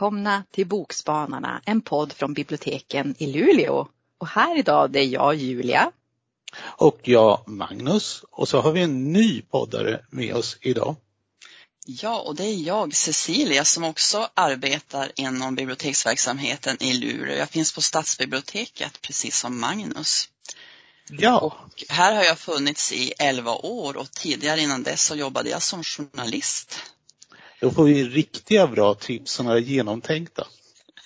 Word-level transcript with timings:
Välkomna 0.00 0.44
till 0.50 0.66
Bokspanarna, 0.66 1.62
en 1.64 1.80
podd 1.80 2.12
från 2.12 2.34
biblioteken 2.34 3.14
i 3.18 3.26
Luleå. 3.26 3.88
Och 4.18 4.28
här 4.28 4.58
idag 4.58 4.90
det 4.90 5.00
är 5.00 5.06
jag 5.06 5.34
Julia. 5.34 5.92
Och 6.62 7.00
jag 7.02 7.48
Magnus. 7.48 8.24
Och 8.30 8.48
så 8.48 8.60
har 8.60 8.72
vi 8.72 8.82
en 8.82 9.12
ny 9.12 9.42
poddare 9.42 10.04
med 10.10 10.34
oss 10.34 10.58
idag. 10.60 10.96
Ja, 11.86 12.20
och 12.20 12.34
det 12.34 12.44
är 12.44 12.54
jag 12.54 12.94
Cecilia 12.94 13.64
som 13.64 13.84
också 13.84 14.28
arbetar 14.34 15.12
inom 15.16 15.54
biblioteksverksamheten 15.54 16.76
i 16.82 16.92
Luleå. 16.92 17.36
Jag 17.36 17.50
finns 17.50 17.74
på 17.74 17.82
stadsbiblioteket 17.82 19.02
precis 19.02 19.36
som 19.36 19.60
Magnus. 19.60 20.28
Ja. 21.10 21.38
Och 21.38 21.84
här 21.88 22.14
har 22.14 22.24
jag 22.24 22.38
funnits 22.38 22.92
i 22.92 23.12
11 23.18 23.54
år 23.54 23.96
och 23.96 24.10
tidigare 24.10 24.60
innan 24.60 24.82
dess 24.82 25.04
så 25.04 25.16
jobbade 25.16 25.50
jag 25.50 25.62
som 25.62 25.84
journalist. 25.84 26.76
Då 27.60 27.70
får 27.70 27.84
vi 27.84 28.04
riktiga 28.04 28.66
bra 28.66 28.94
tips 28.94 29.32
som 29.32 29.48
är 29.48 29.56
genomtänkta. 29.56 30.46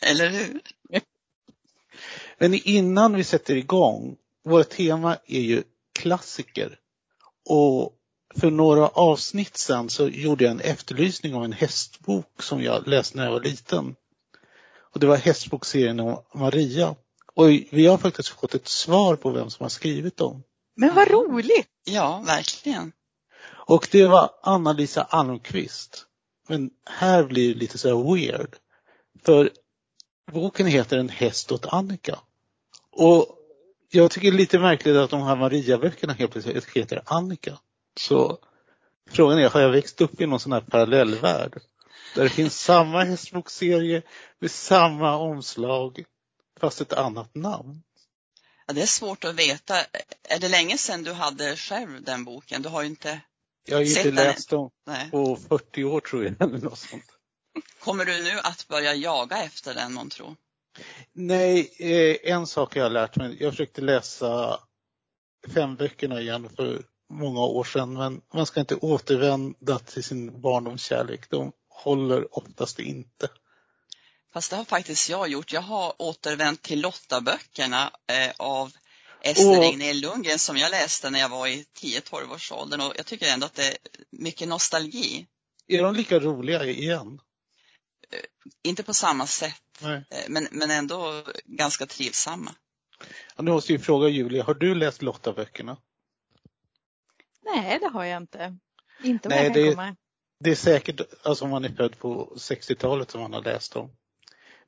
Eller 0.01 0.31
hur? 0.31 0.61
Men 2.39 2.55
innan 2.55 3.17
vi 3.17 3.25
sätter 3.25 3.57
igång, 3.57 4.17
vårt 4.45 4.69
tema 4.69 5.17
är 5.27 5.41
ju 5.41 5.63
klassiker. 5.99 6.79
Och 7.49 7.93
för 8.37 8.51
några 8.51 8.89
avsnitt 8.89 9.57
sedan 9.57 9.91
så 9.91 10.09
gjorde 10.09 10.45
jag 10.45 10.51
en 10.51 10.61
efterlysning 10.61 11.35
av 11.35 11.45
en 11.45 11.53
hästbok 11.53 12.43
som 12.43 12.63
jag 12.63 12.89
läste 12.89 13.17
när 13.17 13.25
jag 13.25 13.33
var 13.33 13.41
liten. 13.41 13.97
Och 14.77 15.01
det 15.01 15.07
var 15.07 15.17
hästbokserien 15.17 16.01
om 16.01 16.23
Maria. 16.35 16.95
Och 17.35 17.49
vi 17.71 17.87
har 17.87 17.99
faktiskt 17.99 18.29
fått 18.29 18.55
ett 18.55 18.69
svar 18.69 19.17
på 19.17 19.31
vem 19.31 19.51
som 19.51 19.65
har 19.65 19.71
skrivit 19.71 20.17
dem. 20.17 20.43
Men 20.77 20.95
vad 20.95 21.11
roligt! 21.11 21.69
Ja, 21.85 22.23
verkligen. 22.27 22.93
Och 23.47 23.89
det 23.91 24.07
var 24.07 24.31
Anna-Lisa 24.43 25.03
Almqvist. 25.03 26.07
Men 26.47 26.71
här 26.87 27.25
blir 27.25 27.55
det 27.55 27.61
lite 27.61 27.79
så 27.79 27.89
här 27.89 28.15
weird. 28.15 28.57
För 29.25 29.51
boken 30.33 30.67
heter 30.67 30.99
En 30.99 31.09
häst 31.09 31.53
åt 31.53 31.67
Annika. 31.67 32.19
Och 32.91 33.39
jag 33.91 34.11
tycker 34.11 34.31
det 34.31 34.37
är 34.37 34.39
lite 34.39 34.59
märkligt 34.59 34.97
att 34.97 35.11
de 35.11 35.23
här 35.23 35.37
Maria-böckerna 35.37 36.13
helt 36.13 36.33
plötsligt 36.33 36.71
heter 36.71 37.03
Annika. 37.07 37.59
Så 38.01 38.39
frågan 39.11 39.39
är, 39.39 39.49
har 39.49 39.61
jag 39.61 39.71
växt 39.71 40.01
upp 40.01 40.21
i 40.21 40.27
någon 40.27 40.41
sån 40.41 40.53
här 40.53 40.61
parallellvärld? 40.61 41.61
Där 42.15 42.23
det 42.23 42.31
finns 42.31 42.61
samma 42.61 43.05
hästbokserie 43.05 44.03
med 44.39 44.51
samma 44.51 45.17
omslag 45.17 46.05
fast 46.61 46.81
ett 46.81 46.93
annat 46.93 47.35
namn. 47.35 47.83
Ja, 48.67 48.75
det 48.75 48.83
är 48.83 48.87
svårt 48.87 49.25
att 49.25 49.35
veta. 49.35 49.75
Är 50.23 50.39
det 50.41 50.49
länge 50.49 50.79
sedan 50.79 51.03
du 51.03 51.13
hade 51.13 51.57
själv 51.57 52.03
den 52.03 52.25
boken? 52.25 52.63
Du 52.63 52.69
har 52.69 52.83
ju 52.83 52.89
inte 52.89 53.21
jag 53.65 53.77
har 53.77 53.83
ju 53.83 53.89
inte 53.89 54.11
läst 54.11 54.51
dem 54.51 54.71
Nej. 54.87 55.11
på 55.11 55.37
40 55.37 55.85
år 55.85 56.01
tror 56.01 56.25
jag. 56.25 56.35
Eller 56.43 56.59
något 56.59 56.79
sånt. 56.79 57.05
Kommer 57.79 58.05
du 58.05 58.23
nu 58.23 58.39
att 58.43 58.69
börja 58.69 58.95
jaga 58.95 59.43
efter 59.43 59.75
den 59.75 59.93
månntro? 59.93 60.37
Nej, 61.13 61.73
eh, 61.79 62.33
en 62.33 62.47
sak 62.47 62.75
har 62.75 62.83
jag 62.83 62.93
lärt 62.93 63.17
mig. 63.17 63.37
Jag 63.41 63.53
försökte 63.53 63.81
läsa 63.81 64.61
fem 65.55 65.77
böckerna 65.77 66.21
igen 66.21 66.49
för 66.57 66.83
många 67.13 67.41
år 67.41 67.65
sedan 67.65 67.93
men 67.93 68.21
man 68.35 68.47
ska 68.47 68.61
inte 68.61 68.75
återvända 68.75 69.79
till 69.79 70.05
sin 70.05 70.41
barndomskärlek. 70.41 71.31
De 71.31 71.53
håller 71.69 72.39
oftast 72.39 72.79
inte. 72.79 73.29
Fast 74.33 74.51
det 74.51 74.57
har 74.57 74.65
faktiskt 74.65 75.09
jag 75.09 75.29
gjort. 75.29 75.53
Jag 75.53 75.61
har 75.61 75.95
återvänt 75.99 76.63
till 76.63 76.81
Lotta-böckerna 76.81 77.91
eh, 78.13 78.33
av 78.37 78.73
Ester. 79.25 79.61
Regnér 79.61 79.95
Lundgren 79.95 80.39
som 80.39 80.57
jag 80.57 80.71
läste 80.71 81.11
när 81.11 81.19
jag 81.21 81.29
var 81.29 81.47
i 81.47 81.65
10-12 81.81 82.35
års 82.35 82.53
åldern 82.53 82.81
och 82.81 82.93
jag 82.97 83.07
tycker 83.07 83.27
ändå 83.33 83.47
att 83.47 83.55
det 83.55 83.67
är 83.69 83.77
mycket 84.11 84.49
nostalgi. 84.49 85.27
Är 85.69 85.83
de 85.83 85.95
lika 85.95 86.19
roliga 86.19 86.65
igen? 86.65 87.21
Inte 88.65 88.83
på 88.83 88.95
samma 88.95 89.27
sätt, 89.27 89.63
Nej. 89.81 90.05
eh, 90.11 90.19
men, 90.29 90.49
men 90.51 90.71
ändå 90.71 91.25
ganska 91.45 91.87
trivsamma. 91.87 92.55
Ja, 93.37 93.43
nu 93.43 93.51
måste 93.51 93.73
jag 93.73 93.83
fråga 93.85 94.09
Julia, 94.09 94.45
har 94.45 94.55
du 94.55 94.75
läst 94.75 95.03
Lotta-böckerna? 95.03 95.77
Nej, 97.45 97.79
det 97.81 97.89
har 97.89 98.05
jag 98.05 98.23
inte. 98.23 98.57
Inte 99.05 99.29
vad 99.29 99.37
Nej, 99.39 99.45
jag 99.47 99.55
kan 99.55 99.63
det- 99.63 99.71
komma. 99.71 99.97
Det 100.41 100.51
är 100.51 100.55
säkert, 100.55 101.01
alltså 101.23 101.45
om 101.45 101.51
man 101.51 101.65
är 101.65 101.69
född 101.69 101.99
på 101.99 102.35
60-talet 102.37 103.11
som 103.11 103.21
man 103.21 103.33
har 103.33 103.43
läst 103.43 103.73
dem. 103.73 103.91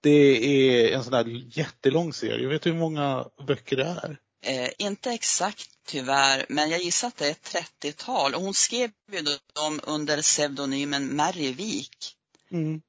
Det 0.00 0.10
är 0.10 0.92
en 0.96 1.02
sån 1.04 1.12
där 1.12 1.58
jättelång 1.58 2.12
serie. 2.12 2.46
Vet 2.48 2.62
du 2.62 2.70
hur 2.72 2.78
många 2.78 3.28
böcker 3.46 3.76
det 3.76 3.84
är? 3.84 4.18
Eh, 4.40 4.70
inte 4.78 5.10
exakt 5.10 5.70
tyvärr, 5.86 6.46
men 6.48 6.70
jag 6.70 6.82
gissar 6.82 7.08
att 7.08 7.16
det 7.16 7.26
är 7.26 7.30
ett 7.30 7.54
30-tal 7.82 8.34
och 8.34 8.40
hon 8.40 8.54
skrev 8.54 8.90
ju 9.12 9.22
dem 9.54 9.80
under 9.82 10.22
pseudonymen 10.22 11.16
Mary 11.16 11.52
Wik. 11.52 12.16
Mm. 12.50 12.82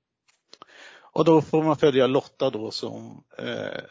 Och 1.17 1.25
då 1.25 1.41
får 1.41 1.63
man 1.63 1.77
följa 1.77 2.07
Lotta 2.07 2.49
då 2.49 2.71
som 2.71 3.23
eh, 3.37 3.81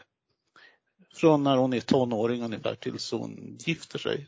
från 1.13 1.43
när 1.43 1.57
hon 1.57 1.73
är 1.73 1.79
tonåring 1.79 2.43
ungefär 2.43 2.75
tills 2.75 3.11
hon 3.11 3.57
gifter 3.59 3.99
sig. 3.99 4.27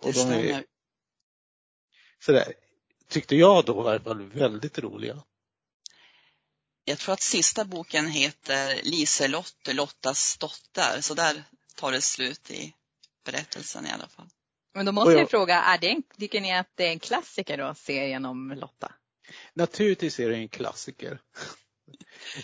Och 0.00 0.12
Det 0.12 0.28
de 0.28 0.50
är 0.50 0.64
sådär, 2.24 2.54
tyckte 3.08 3.36
jag 3.36 3.64
då 3.64 3.84
i 3.84 3.88
alla 3.88 4.00
fall, 4.00 4.22
väldigt 4.22 4.78
roliga. 4.78 5.22
Jag 6.84 6.98
tror 6.98 7.12
att 7.12 7.22
sista 7.22 7.64
boken 7.64 8.06
heter 8.06 8.80
Liselotte, 8.82 9.72
Lottas 9.72 10.38
dotter, 10.38 11.00
så 11.00 11.14
där 11.14 11.44
tar 11.74 11.92
det 11.92 12.02
slut 12.02 12.50
i 12.50 12.74
berättelsen 13.24 13.86
i 13.86 13.90
alla 13.90 14.08
fall. 14.08 14.28
Men 14.74 14.86
då 14.86 14.92
måste 14.92 15.12
jag- 15.12 15.20
jag 15.20 15.30
fråga, 15.30 15.62
är 15.62 15.78
det 15.78 15.90
en, 15.90 16.02
tycker 16.18 16.40
ni 16.40 16.54
att 16.56 16.70
det 16.74 16.86
är 16.86 16.90
en 16.90 16.98
klassiker 16.98 17.58
då, 17.58 17.74
serien 17.74 18.24
om 18.24 18.52
Lotta? 18.52 18.92
Naturligtvis 19.54 20.20
är 20.20 20.28
det 20.30 20.36
en 20.36 20.48
klassiker. 20.48 21.20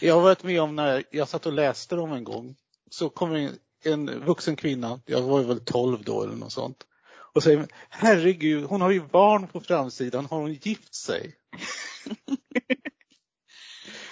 Jag 0.00 0.14
har 0.14 0.22
varit 0.22 0.42
med 0.42 0.60
om 0.60 0.76
när 0.76 1.04
jag 1.10 1.28
satt 1.28 1.46
och 1.46 1.52
läste 1.52 1.96
dem 1.96 2.12
en 2.12 2.24
gång. 2.24 2.56
Så 2.90 3.08
kommer 3.10 3.36
en, 3.36 3.58
en 3.84 4.24
vuxen 4.24 4.56
kvinna, 4.56 5.00
jag 5.06 5.22
var 5.22 5.42
väl 5.42 5.64
12 5.64 6.04
då 6.04 6.22
eller 6.22 6.36
något 6.36 6.52
sånt. 6.52 6.86
Och 7.34 7.42
säger, 7.42 7.68
herregud, 7.88 8.64
hon 8.64 8.80
har 8.80 8.90
ju 8.90 9.00
barn 9.00 9.48
på 9.48 9.60
framsidan, 9.60 10.26
har 10.26 10.38
hon 10.40 10.54
gift 10.54 10.94
sig? 10.94 11.36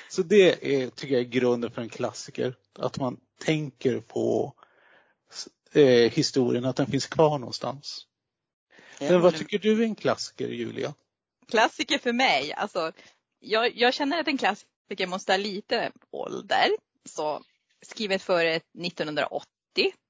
Så 0.09 0.23
det 0.23 0.65
är, 0.83 0.91
tycker 0.91 1.15
jag 1.15 1.21
är 1.25 1.29
grunden 1.29 1.71
för 1.71 1.83
en 1.83 1.89
klassiker. 1.89 2.55
Att 2.79 2.99
man 2.99 3.21
tänker 3.45 4.01
på 4.01 4.55
eh, 5.73 6.13
historien, 6.13 6.65
att 6.65 6.77
den 6.77 6.87
finns 6.87 7.07
kvar 7.07 7.39
någonstans. 7.39 8.07
Men 9.01 9.21
vad 9.21 9.37
tycker 9.37 9.59
du 9.59 9.83
är 9.83 9.85
en 9.85 9.95
klassiker, 9.95 10.49
Julia? 10.49 10.95
Klassiker 11.49 11.99
för 11.99 12.13
mig, 12.13 12.53
alltså 12.53 12.93
jag, 13.41 13.77
jag 13.77 13.95
känner 13.95 14.21
att 14.21 14.29
en 14.29 14.39
klassiker 14.39 15.07
måste 15.07 15.33
ha 15.33 15.37
lite 15.37 15.93
ålder. 16.11 16.69
Så 17.05 17.43
skrivet 17.83 18.23
före 18.23 18.55
1980, 18.55 19.47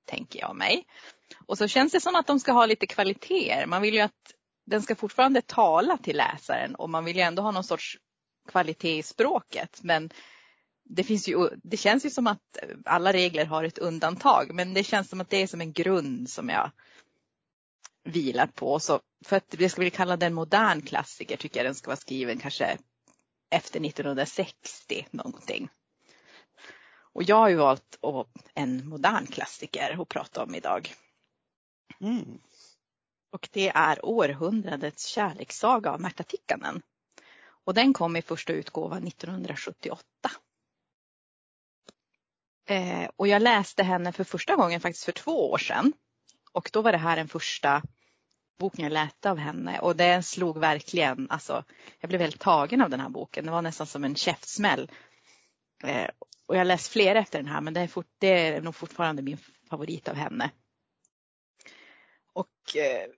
tänker 0.07 0.41
jag 0.41 0.57
mig. 0.57 0.85
Och 1.47 1.59
så 1.59 1.69
känns 1.69 1.93
det 1.93 2.01
som 2.01 2.15
att 2.15 2.27
de 2.27 2.41
ska 2.41 2.53
ha 2.53 2.67
lite 2.67 2.87
kvaliteter. 2.87 3.67
Man 3.67 3.83
vill 3.83 3.95
ju 3.95 4.01
att 4.01 4.35
den 4.67 4.83
ska 4.83 4.95
fortfarande 4.95 5.43
tala 5.43 5.99
till 5.99 6.17
läsaren 6.17 6.75
och 6.75 6.91
man 6.91 7.05
vill 7.05 7.17
ju 7.17 7.23
ändå 7.23 7.43
ha 7.43 7.51
någon 7.51 7.65
sorts 7.65 7.99
kvalitet 8.49 8.99
i 8.99 9.03
språket. 9.03 9.81
Men 9.83 10.11
det, 10.89 11.05
finns 11.05 11.29
ju, 11.29 11.49
det 11.63 11.77
känns 11.77 12.07
ju 12.07 12.11
som 12.11 12.27
att 12.27 12.59
alla 12.85 13.13
regler 13.13 13.45
har 13.45 13.65
ett 13.65 13.79
undantag. 13.79 14.55
Men 14.55 14.75
det 14.75 14.85
känns 14.85 15.09
som 15.09 15.21
att 15.21 15.31
det 15.31 15.43
är 15.43 15.47
som 15.47 15.61
en 15.61 15.73
grund 15.73 16.31
som 16.31 16.49
jag 16.49 16.71
vilar 18.05 18.47
på. 18.47 18.81
Så 18.81 19.01
för 19.25 19.37
att 19.37 19.51
det 19.51 19.69
ska 19.69 19.81
bli 19.81 19.91
kallad 19.91 20.23
en 20.23 20.35
modern 20.35 20.83
klassiker 20.83 21.37
tycker 21.37 21.61
jag 21.61 21.67
den 21.67 21.75
ska 21.75 21.89
vara 21.89 21.97
skriven 21.97 22.39
kanske 22.39 22.79
efter 23.51 23.87
1960 23.87 25.07
någonting. 25.11 25.69
Och 27.13 27.23
jag 27.23 27.37
har 27.37 27.49
ju 27.49 27.57
valt 27.57 27.99
en 28.55 28.89
modern 28.89 29.27
klassiker 29.27 30.03
att 30.03 30.09
prata 30.09 30.43
om 30.43 30.55
idag. 30.55 30.95
Mm. 32.01 32.39
Och 33.33 33.49
det 33.53 33.69
är 33.69 34.05
århundradets 34.05 35.07
kärlekssaga 35.07 35.91
av 35.91 36.01
Märta 36.01 36.23
Tikkanen. 36.23 36.83
Och 37.65 37.75
den 37.75 37.93
kom 37.93 38.17
i 38.17 38.23
första 38.23 38.53
utgåvan 38.53 39.07
1978. 39.07 40.03
Eh, 42.71 43.09
och 43.17 43.29
jag 43.29 43.43
läste 43.43 43.83
henne 43.83 44.13
för 44.13 44.25
första 44.25 44.57
gången 44.57 44.81
faktiskt 44.81 45.05
för 45.05 45.13
två 45.13 45.51
år 45.51 45.59
sedan. 45.59 45.93
Och 46.53 46.71
då 46.73 46.83
var 46.83 46.93
det 46.93 46.99
här 46.99 47.17
den 47.17 47.29
första 47.29 47.83
boken 48.59 48.85
jag 48.85 48.93
läste 48.93 49.31
av 49.31 49.39
henne 49.39 49.79
och 49.79 49.97
den 49.97 50.23
slog 50.23 50.59
verkligen, 50.59 51.31
alltså 51.31 51.65
jag 52.01 52.09
blev 52.09 52.21
väldigt 52.21 52.41
tagen 52.41 52.83
av 52.83 52.91
den 52.91 53.01
här 53.01 53.09
boken. 53.09 53.45
Det 53.45 53.51
var 53.51 53.63
nästan 53.63 53.87
som 53.87 54.05
en 54.05 54.15
käftsmäll. 54.15 54.91
Eh, 55.85 56.09
och 56.47 56.55
jag 56.55 56.61
har 56.61 56.65
läst 56.65 56.89
flera 56.89 57.19
efter 57.19 57.39
den 57.39 57.49
här 57.49 57.61
men 57.61 57.75
det 57.75 57.81
är, 57.81 57.87
fort, 57.87 58.11
det 58.19 58.49
är 58.49 58.61
nog 58.61 58.75
fortfarande 58.75 59.23
min 59.23 59.39
favorit 59.71 60.09
av 60.09 60.15
henne. 60.15 60.51
Och 62.33 62.77
eh, 62.77 63.09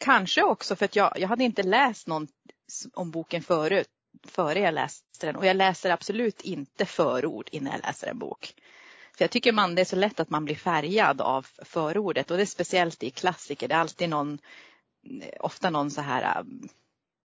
kanske 0.00 0.42
också 0.42 0.76
för 0.76 0.84
att 0.84 0.96
jag, 0.96 1.12
jag 1.16 1.28
hade 1.28 1.44
inte 1.44 1.62
läst 1.62 2.06
någon 2.06 2.28
om 2.94 3.10
boken 3.10 3.42
förut, 3.42 3.88
före 4.24 4.60
jag 4.60 4.74
läste 4.74 5.26
den 5.26 5.36
och 5.36 5.46
jag 5.46 5.56
läser 5.56 5.90
absolut 5.90 6.40
inte 6.40 6.86
förord 6.86 7.48
innan 7.52 7.72
jag 7.72 7.82
läser 7.82 8.06
en 8.06 8.18
bok. 8.18 8.54
För 9.16 9.24
jag 9.24 9.30
tycker 9.30 9.52
man, 9.52 9.74
det 9.74 9.80
är 9.80 9.84
så 9.84 9.96
lätt 9.96 10.20
att 10.20 10.30
man 10.30 10.44
blir 10.44 10.54
färgad 10.54 11.20
av 11.20 11.46
förordet 11.64 12.30
och 12.30 12.36
det 12.36 12.42
är 12.42 12.46
speciellt 12.46 13.02
i 13.02 13.10
klassiker. 13.10 13.68
Det 13.68 13.74
är 13.74 13.78
alltid 13.78 14.08
någon, 14.08 14.38
ofta 15.40 15.70
någon 15.70 15.90
så 15.90 16.00
här 16.00 16.22
äh, 16.22 16.44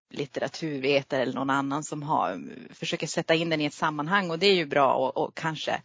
litteraturvetare 0.09 1.21
eller 1.21 1.33
någon 1.33 1.49
annan 1.49 1.83
som 1.83 2.03
har, 2.03 2.41
försöker 2.73 3.07
sätta 3.07 3.33
in 3.33 3.49
den 3.49 3.61
i 3.61 3.65
ett 3.65 3.73
sammanhang 3.73 4.31
och 4.31 4.39
det 4.39 4.47
är 4.47 4.55
ju 4.55 4.65
bra 4.65 4.93
och, 4.93 5.17
och 5.17 5.35
kanske 5.35 5.81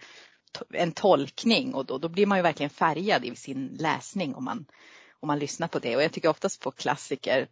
en 0.71 0.93
tolkning 0.93 1.75
och 1.75 1.87
då, 1.87 1.99
då 1.99 2.09
blir 2.09 2.27
man 2.27 2.39
ju 2.39 2.43
verkligen 2.43 2.71
färgad 2.71 3.25
i 3.25 3.37
sin 3.37 3.67
läsning 3.67 4.35
om 4.35 4.45
man, 4.45 4.67
om 5.21 5.27
man 5.27 5.39
lyssnar 5.39 5.69
på 5.69 5.79
det. 5.79 5.97
Och 5.97 6.03
jag 6.03 6.13
tycker 6.13 6.29
oftast 6.29 6.61
på 6.61 6.71
klassiker 6.71 7.49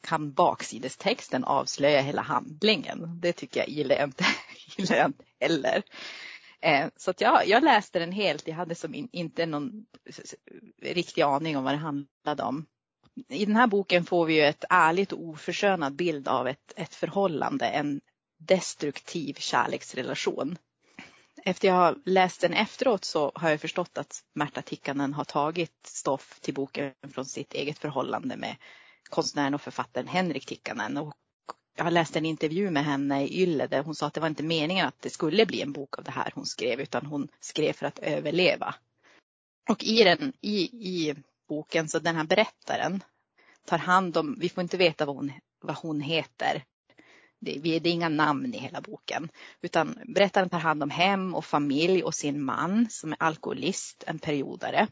kan 0.00 0.32
baksidestexten 0.32 1.44
avslöja 1.44 2.00
hela 2.00 2.22
handlingen. 2.22 3.20
Det 3.20 3.32
tycker 3.32 3.60
jag 3.60 3.68
gillar 3.68 3.96
jag 3.96 4.04
inte, 4.04 4.24
gillar 4.76 4.96
jag 4.96 5.06
inte 5.06 5.24
heller. 5.40 5.82
Eh, 6.62 6.88
så 6.96 7.10
att 7.10 7.20
jag, 7.20 7.48
jag 7.48 7.64
läste 7.64 7.98
den 7.98 8.12
helt. 8.12 8.48
Jag 8.48 8.54
hade 8.54 8.74
som 8.74 8.94
in, 8.94 9.08
inte 9.12 9.46
någon 9.46 9.86
riktig 10.82 11.22
aning 11.22 11.56
om 11.56 11.64
vad 11.64 11.74
det 11.74 11.78
handlade 11.78 12.42
om. 12.42 12.66
I 13.28 13.44
den 13.44 13.56
här 13.56 13.66
boken 13.66 14.04
får 14.04 14.26
vi 14.26 14.34
ju 14.34 14.42
ett 14.42 14.64
ärligt 14.70 15.12
och 15.12 15.24
oförskönad 15.24 15.96
bild 15.96 16.28
av 16.28 16.48
ett, 16.48 16.72
ett 16.76 16.94
förhållande, 16.94 17.66
en 17.66 18.00
destruktiv 18.38 19.34
kärleksrelation. 19.34 20.58
Efter 21.44 21.68
jag 21.68 21.74
har 21.74 21.96
läst 22.04 22.40
den 22.40 22.52
efteråt 22.52 23.04
så 23.04 23.32
har 23.34 23.50
jag 23.50 23.60
förstått 23.60 23.98
att 23.98 24.24
Märta 24.34 24.62
Tikkanen 24.62 25.14
har 25.14 25.24
tagit 25.24 25.86
stoff 25.86 26.40
till 26.40 26.54
boken 26.54 26.92
från 27.12 27.24
sitt 27.24 27.54
eget 27.54 27.78
förhållande 27.78 28.36
med 28.36 28.56
konstnären 29.10 29.54
och 29.54 29.60
författaren 29.60 30.08
Henrik 30.08 30.46
Tikkanen. 30.46 30.96
Och 30.96 31.14
jag 31.76 31.84
har 31.84 31.90
läst 31.90 32.16
en 32.16 32.26
intervju 32.26 32.70
med 32.70 32.84
henne 32.84 33.24
i 33.24 33.42
Yle 33.42 33.66
där 33.66 33.82
hon 33.82 33.94
sa 33.94 34.06
att 34.06 34.14
det 34.14 34.20
var 34.20 34.28
inte 34.28 34.42
meningen 34.42 34.86
att 34.86 35.02
det 35.02 35.10
skulle 35.10 35.46
bli 35.46 35.62
en 35.62 35.72
bok 35.72 35.98
av 35.98 36.04
det 36.04 36.10
här 36.10 36.32
hon 36.34 36.46
skrev 36.46 36.80
utan 36.80 37.06
hon 37.06 37.28
skrev 37.40 37.72
för 37.72 37.86
att 37.86 37.98
överleva. 37.98 38.74
Och 39.68 39.84
i, 39.84 40.04
den, 40.04 40.32
i, 40.40 40.60
i 40.62 41.14
boken 41.48 41.88
så 41.88 41.98
den 41.98 42.16
här 42.16 42.24
berättaren 42.24 43.02
tar 43.64 43.78
hand 43.78 44.16
om, 44.16 44.36
vi 44.40 44.48
får 44.48 44.62
inte 44.62 44.76
veta 44.76 45.06
vad 45.06 45.16
hon, 45.16 45.32
vad 45.60 45.76
hon 45.76 46.00
heter. 46.00 46.64
Det, 47.40 47.58
det 47.58 47.76
är 47.76 47.86
inga 47.86 48.08
namn 48.08 48.54
i 48.54 48.58
hela 48.58 48.80
boken. 48.80 49.28
Utan 49.60 49.98
berättaren 50.14 50.48
tar 50.48 50.58
hand 50.58 50.82
om 50.82 50.90
hem 50.90 51.34
och 51.34 51.44
familj 51.44 52.02
och 52.02 52.14
sin 52.14 52.42
man 52.42 52.86
som 52.90 53.12
är 53.12 53.22
alkoholist, 53.22 54.04
en 54.06 54.18
periodare. 54.18 54.86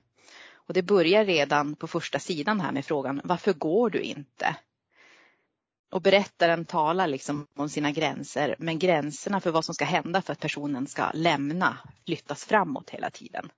Och 0.69 0.75
det 0.75 0.82
börjar 0.82 1.25
redan 1.25 1.76
på 1.76 1.87
första 1.87 2.19
sidan 2.19 2.61
här 2.61 2.73
med 2.73 2.85
frågan 2.85 3.20
varför 3.25 3.53
går 3.53 3.91
du 3.91 4.00
inte? 4.00 4.56
Och 5.91 6.03
berättaren 6.03 6.65
talar 6.65 7.06
liksom 7.06 7.47
om 7.56 7.69
sina 7.69 7.91
gränser 7.91 8.56
men 8.59 8.79
gränserna 8.79 9.41
för 9.41 9.50
vad 9.50 9.65
som 9.65 9.75
ska 9.75 9.85
hända 9.85 10.23
för 10.23 10.32
att 10.32 10.41
personen 10.41 10.87
ska 10.87 11.11
lämna 11.15 11.79
flyttas 12.06 12.44
framåt 12.44 12.91
hela 12.91 13.11
tiden. 13.11 13.50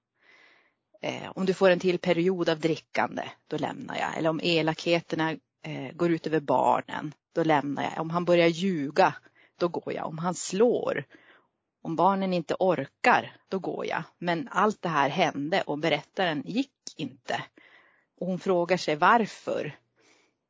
Eh, 1.02 1.30
om 1.34 1.46
du 1.46 1.54
får 1.54 1.70
en 1.70 1.80
till 1.80 1.98
period 1.98 2.48
av 2.48 2.60
drickande, 2.60 3.22
då 3.48 3.56
lämnar 3.56 3.98
jag. 3.98 4.18
Eller 4.18 4.30
om 4.30 4.40
elakheterna 4.42 5.30
eh, 5.62 5.92
går 5.92 6.10
ut 6.10 6.26
över 6.26 6.40
barnen, 6.40 7.12
då 7.34 7.44
lämnar 7.44 7.82
jag. 7.82 8.00
Om 8.00 8.10
han 8.10 8.24
börjar 8.24 8.48
ljuga, 8.48 9.14
då 9.58 9.68
går 9.68 9.92
jag. 9.92 10.06
Om 10.06 10.18
han 10.18 10.34
slår, 10.34 11.04
om 11.82 11.96
barnen 11.96 12.32
inte 12.32 12.56
orkar, 12.58 13.36
då 13.48 13.58
går 13.58 13.86
jag. 13.86 14.02
Men 14.18 14.48
allt 14.52 14.82
det 14.82 14.88
här 14.88 15.08
hände 15.08 15.62
och 15.62 15.78
berättaren 15.78 16.42
gick 16.46 16.72
inte. 16.96 17.44
Och 18.20 18.26
hon 18.26 18.38
frågar 18.38 18.76
sig 18.76 18.96
varför. 18.96 19.76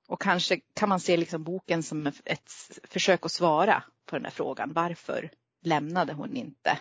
Och 0.08 0.20
kanske 0.20 0.60
kan 0.74 0.88
man 0.88 1.00
se 1.00 1.16
liksom 1.16 1.44
boken 1.44 1.82
som 1.82 2.06
ett 2.24 2.50
försök 2.84 3.26
att 3.26 3.32
svara 3.32 3.82
på 4.06 4.16
den 4.16 4.24
här 4.24 4.32
frågan. 4.32 4.72
Varför 4.72 5.30
lämnade 5.62 6.12
hon 6.12 6.36
inte? 6.36 6.78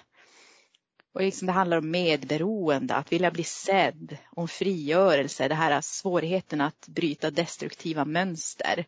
Och 1.14 1.22
liksom 1.22 1.46
det 1.46 1.52
handlar 1.52 1.78
om 1.78 1.92
medberoende, 1.92 2.96
att 2.96 3.12
vilja 3.12 3.32
bli 3.32 3.44
sedd, 3.44 4.18
om 4.32 4.48
frigörelse, 4.48 5.48
det 5.48 5.56
här 5.56 5.82
svårigheten 5.82 6.62
att 6.62 6.88
bryta 6.88 7.32
destruktiva 7.32 8.06
mönster. 8.06 8.86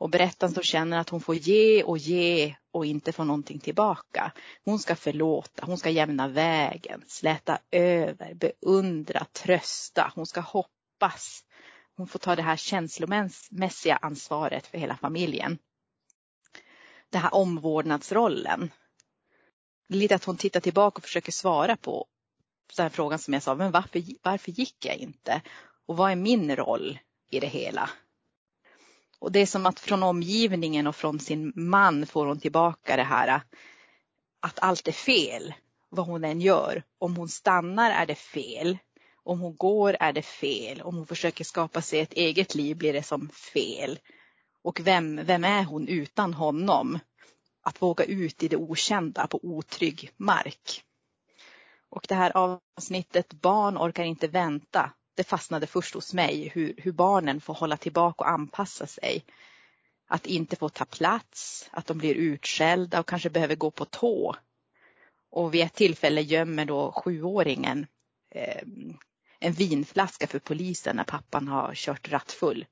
Och 0.00 0.10
berättaren 0.10 0.54
som 0.54 0.62
känner 0.62 0.98
att 0.98 1.08
hon 1.08 1.20
får 1.20 1.34
ge 1.34 1.82
och 1.82 1.98
ge 1.98 2.56
och 2.70 2.86
inte 2.86 3.12
får 3.12 3.24
någonting 3.24 3.58
tillbaka. 3.58 4.32
Hon 4.64 4.78
ska 4.78 4.96
förlåta, 4.96 5.66
hon 5.66 5.78
ska 5.78 5.90
jämna 5.90 6.28
vägen, 6.28 7.04
släta 7.06 7.58
över, 7.70 8.34
beundra, 8.34 9.24
trösta, 9.32 10.12
hon 10.14 10.26
ska 10.26 10.40
hoppas. 10.40 11.44
Hon 11.96 12.06
får 12.06 12.18
ta 12.18 12.36
det 12.36 12.42
här 12.42 12.56
känslomässiga 12.56 13.96
ansvaret 13.96 14.66
för 14.66 14.78
hela 14.78 14.96
familjen. 14.96 15.58
Den 17.10 17.22
här 17.22 17.34
omvårdnadsrollen. 17.34 18.70
Lite 19.88 20.14
att 20.14 20.24
hon 20.24 20.36
tittar 20.36 20.60
tillbaka 20.60 20.96
och 20.96 21.04
försöker 21.04 21.32
svara 21.32 21.76
på 21.76 22.06
den 22.76 22.90
frågan 22.90 23.18
som 23.18 23.34
jag 23.34 23.42
sa, 23.42 23.54
men 23.54 23.72
varför, 23.72 24.02
varför 24.22 24.50
gick 24.50 24.84
jag 24.84 24.96
inte? 24.96 25.42
Och 25.86 25.96
vad 25.96 26.10
är 26.10 26.16
min 26.16 26.56
roll 26.56 26.98
i 27.30 27.40
det 27.40 27.46
hela? 27.46 27.90
Och 29.20 29.32
det 29.32 29.40
är 29.40 29.46
som 29.46 29.66
att 29.66 29.80
från 29.80 30.02
omgivningen 30.02 30.86
och 30.86 30.96
från 30.96 31.18
sin 31.18 31.52
man 31.56 32.06
får 32.06 32.26
hon 32.26 32.40
tillbaka 32.40 32.96
det 32.96 33.02
här 33.02 33.40
att 34.40 34.58
allt 34.58 34.88
är 34.88 34.92
fel, 34.92 35.54
vad 35.88 36.06
hon 36.06 36.24
än 36.24 36.40
gör. 36.40 36.82
Om 36.98 37.16
hon 37.16 37.28
stannar 37.28 37.90
är 37.90 38.06
det 38.06 38.14
fel. 38.14 38.78
Om 39.14 39.40
hon 39.40 39.56
går 39.56 39.96
är 40.00 40.12
det 40.12 40.22
fel. 40.22 40.82
Om 40.82 40.96
hon 40.96 41.06
försöker 41.06 41.44
skapa 41.44 41.82
sig 41.82 42.00
ett 42.00 42.12
eget 42.12 42.54
liv 42.54 42.76
blir 42.76 42.92
det 42.92 43.02
som 43.02 43.28
fel. 43.28 43.98
Och 44.62 44.80
vem, 44.80 45.20
vem 45.24 45.44
är 45.44 45.64
hon 45.64 45.88
utan 45.88 46.34
honom? 46.34 46.98
Att 47.62 47.82
våga 47.82 48.04
ut 48.04 48.42
i 48.42 48.48
det 48.48 48.56
okända 48.56 49.26
på 49.26 49.40
otrygg 49.42 50.10
mark. 50.16 50.84
Och 51.90 52.06
det 52.08 52.14
här 52.14 52.32
avsnittet 52.36 53.32
Barn 53.32 53.78
orkar 53.78 54.04
inte 54.04 54.28
vänta 54.28 54.92
det 55.20 55.24
fastnade 55.24 55.66
först 55.66 55.94
hos 55.94 56.14
mig 56.14 56.48
hur, 56.54 56.74
hur 56.76 56.92
barnen 56.92 57.40
får 57.40 57.54
hålla 57.54 57.76
tillbaka 57.76 58.24
och 58.24 58.30
anpassa 58.30 58.86
sig. 58.86 59.24
Att 60.08 60.26
inte 60.26 60.56
få 60.56 60.68
ta 60.68 60.84
plats, 60.84 61.68
att 61.72 61.86
de 61.86 61.98
blir 61.98 62.14
utskällda 62.14 63.00
och 63.00 63.08
kanske 63.08 63.30
behöver 63.30 63.56
gå 63.56 63.70
på 63.70 63.84
tå. 63.84 64.36
Och 65.30 65.54
vid 65.54 65.64
ett 65.64 65.74
tillfälle 65.74 66.20
gömmer 66.20 66.64
då 66.64 66.92
sjuåringen 66.92 67.86
eh, 68.30 68.62
en 69.38 69.52
vinflaska 69.52 70.26
för 70.26 70.38
polisen 70.38 70.96
när 70.96 71.04
pappan 71.04 71.48
har 71.48 71.74
kört 71.74 72.08
rattfull. 72.08 72.66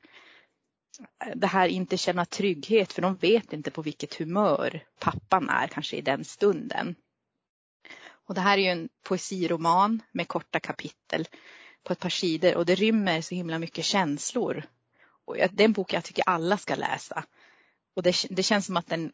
Det 1.34 1.46
här 1.46 1.68
inte 1.68 1.96
känna 1.96 2.24
trygghet 2.24 2.92
för 2.92 3.02
de 3.02 3.16
vet 3.16 3.52
inte 3.52 3.70
på 3.70 3.82
vilket 3.82 4.14
humör 4.14 4.84
pappan 4.98 5.48
är 5.48 5.66
kanske 5.66 5.96
i 5.96 6.00
den 6.00 6.24
stunden. 6.24 6.94
Och 8.08 8.34
det 8.34 8.40
här 8.40 8.58
är 8.58 8.62
ju 8.62 8.68
en 8.68 8.88
poesiroman 9.02 10.02
med 10.12 10.28
korta 10.28 10.60
kapitel 10.60 11.28
på 11.84 11.92
ett 11.92 12.00
par 12.00 12.08
sidor 12.08 12.56
och 12.56 12.66
det 12.66 12.74
rymmer 12.74 13.20
så 13.20 13.34
himla 13.34 13.58
mycket 13.58 13.84
känslor. 13.84 14.62
Och 15.24 15.36
det 15.36 15.62
är 15.62 15.64
en 15.64 15.72
bok 15.72 15.92
jag 15.92 16.04
tycker 16.04 16.24
alla 16.26 16.58
ska 16.58 16.74
läsa. 16.74 17.24
Och 17.96 18.02
det, 18.02 18.16
det 18.30 18.42
känns 18.42 18.66
som 18.66 18.76
att 18.76 18.86
den 18.86 19.12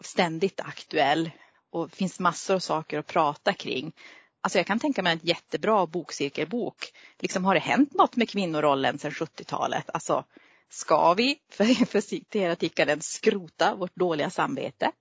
ständigt 0.00 0.60
är 0.60 0.64
aktuell 0.64 1.30
och 1.70 1.88
det 1.88 1.96
finns 1.96 2.20
massor 2.20 2.54
av 2.54 2.58
saker 2.58 2.98
att 2.98 3.06
prata 3.06 3.52
kring. 3.52 3.92
Alltså 4.40 4.58
jag 4.58 4.66
kan 4.66 4.78
tänka 4.78 5.02
mig 5.02 5.12
en 5.12 5.20
jättebra 5.22 5.86
bokcirkelbok. 5.86 6.92
Liksom 7.18 7.44
har 7.44 7.54
det 7.54 7.60
hänt 7.60 7.94
något 7.94 8.16
med 8.16 8.28
kvinnorollen 8.28 8.98
sedan 8.98 9.10
70-talet? 9.10 9.90
Alltså 9.94 10.24
ska 10.68 11.14
vi, 11.14 11.38
för, 11.50 11.64
för 11.86 12.00
citera 12.00 12.56
tickaren, 12.56 13.00
skrota 13.00 13.74
vårt 13.74 13.96
dåliga 13.96 14.30
samvete? 14.30 14.92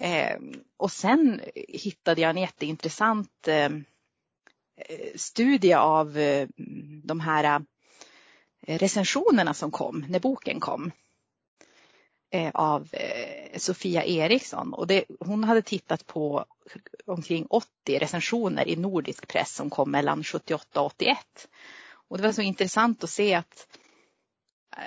Eh, 0.00 0.36
och 0.76 0.92
sen 0.92 1.40
hittade 1.68 2.20
jag 2.20 2.30
en 2.30 2.36
jätteintressant 2.36 3.48
Eh, 3.48 3.70
Eh, 4.76 5.16
studie 5.16 5.74
av 5.74 6.18
eh, 6.18 6.48
de 7.04 7.20
här 7.20 7.62
eh, 8.66 8.78
recensionerna 8.78 9.54
som 9.54 9.70
kom 9.70 10.04
när 10.08 10.20
boken 10.20 10.60
kom 10.60 10.92
av 12.52 12.88
Sofia 13.56 14.04
Eriksson 14.04 14.74
och 14.74 14.86
det, 14.86 15.04
hon 15.20 15.44
hade 15.44 15.62
tittat 15.62 16.06
på 16.06 16.44
omkring 17.06 17.46
80 17.50 17.98
recensioner 17.98 18.68
i 18.68 18.76
nordisk 18.76 19.28
press 19.28 19.54
som 19.54 19.70
kom 19.70 19.90
mellan 19.90 20.24
78 20.24 20.80
och 20.80 20.86
81. 20.86 21.18
Och 22.08 22.16
det 22.16 22.22
var 22.22 22.32
så 22.32 22.42
intressant 22.42 23.04
att 23.04 23.10
se 23.10 23.34
att, 23.34 23.66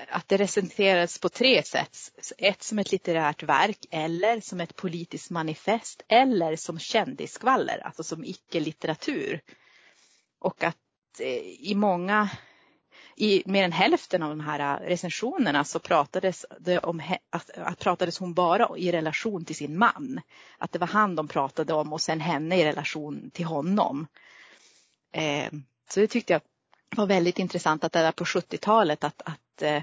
att 0.10 0.28
det 0.28 0.38
recenserades 0.38 1.20
på 1.20 1.30
tre 1.30 1.64
sätt. 1.64 1.98
Ett 2.38 2.64
som 2.64 2.80
ett 2.80 2.92
litterärt 2.92 3.44
verk 3.44 3.86
eller 3.92 4.42
som 4.42 4.62
ett 4.62 4.76
politiskt 4.76 5.30
manifest 5.30 6.02
eller 6.08 6.56
som 6.56 6.80
kändisskvaller, 6.80 7.82
alltså 7.86 8.04
som 8.04 8.24
icke-litteratur. 8.24 9.42
Och 10.40 10.64
att 10.64 10.76
eh, 11.20 11.38
i 11.60 11.74
många, 11.76 12.30
i 13.16 13.44
mer 13.46 13.64
än 13.64 13.72
hälften 13.72 14.24
av 14.24 14.30
de 14.30 14.40
här 14.40 14.60
eh, 14.60 14.88
recensionerna 14.88 15.64
så 15.64 15.80
pratades, 15.80 16.46
det 16.60 16.80
om, 16.80 17.02
att, 17.30 17.50
att 17.50 17.80
pratades 17.80 18.18
hon 18.18 18.34
bara 18.34 18.78
i 18.78 18.92
relation 18.92 19.46
till 19.46 19.56
sin 19.56 19.78
man. 19.78 20.22
Att 20.58 20.72
det 20.72 20.80
var 20.80 20.88
han 20.88 21.16
de 21.16 21.28
pratade 21.28 21.74
om 21.74 21.94
och 21.94 22.02
sen 22.02 22.20
henne 22.20 22.58
i 22.58 22.66
relation 22.66 23.32
till 23.34 23.46
honom. 23.46 24.08
Eh, 25.12 25.52
så 25.90 26.00
det 26.00 26.08
tyckte 26.08 26.34
jag 26.34 26.42
var 26.96 27.08
väldigt 27.08 27.40
intressant 27.40 27.84
att 27.84 27.92
det 27.92 28.00
där 28.00 28.12
på 28.12 28.24
70-talet 28.24 29.04
att, 29.04 29.22
att, 29.26 29.62
eh, 29.62 29.82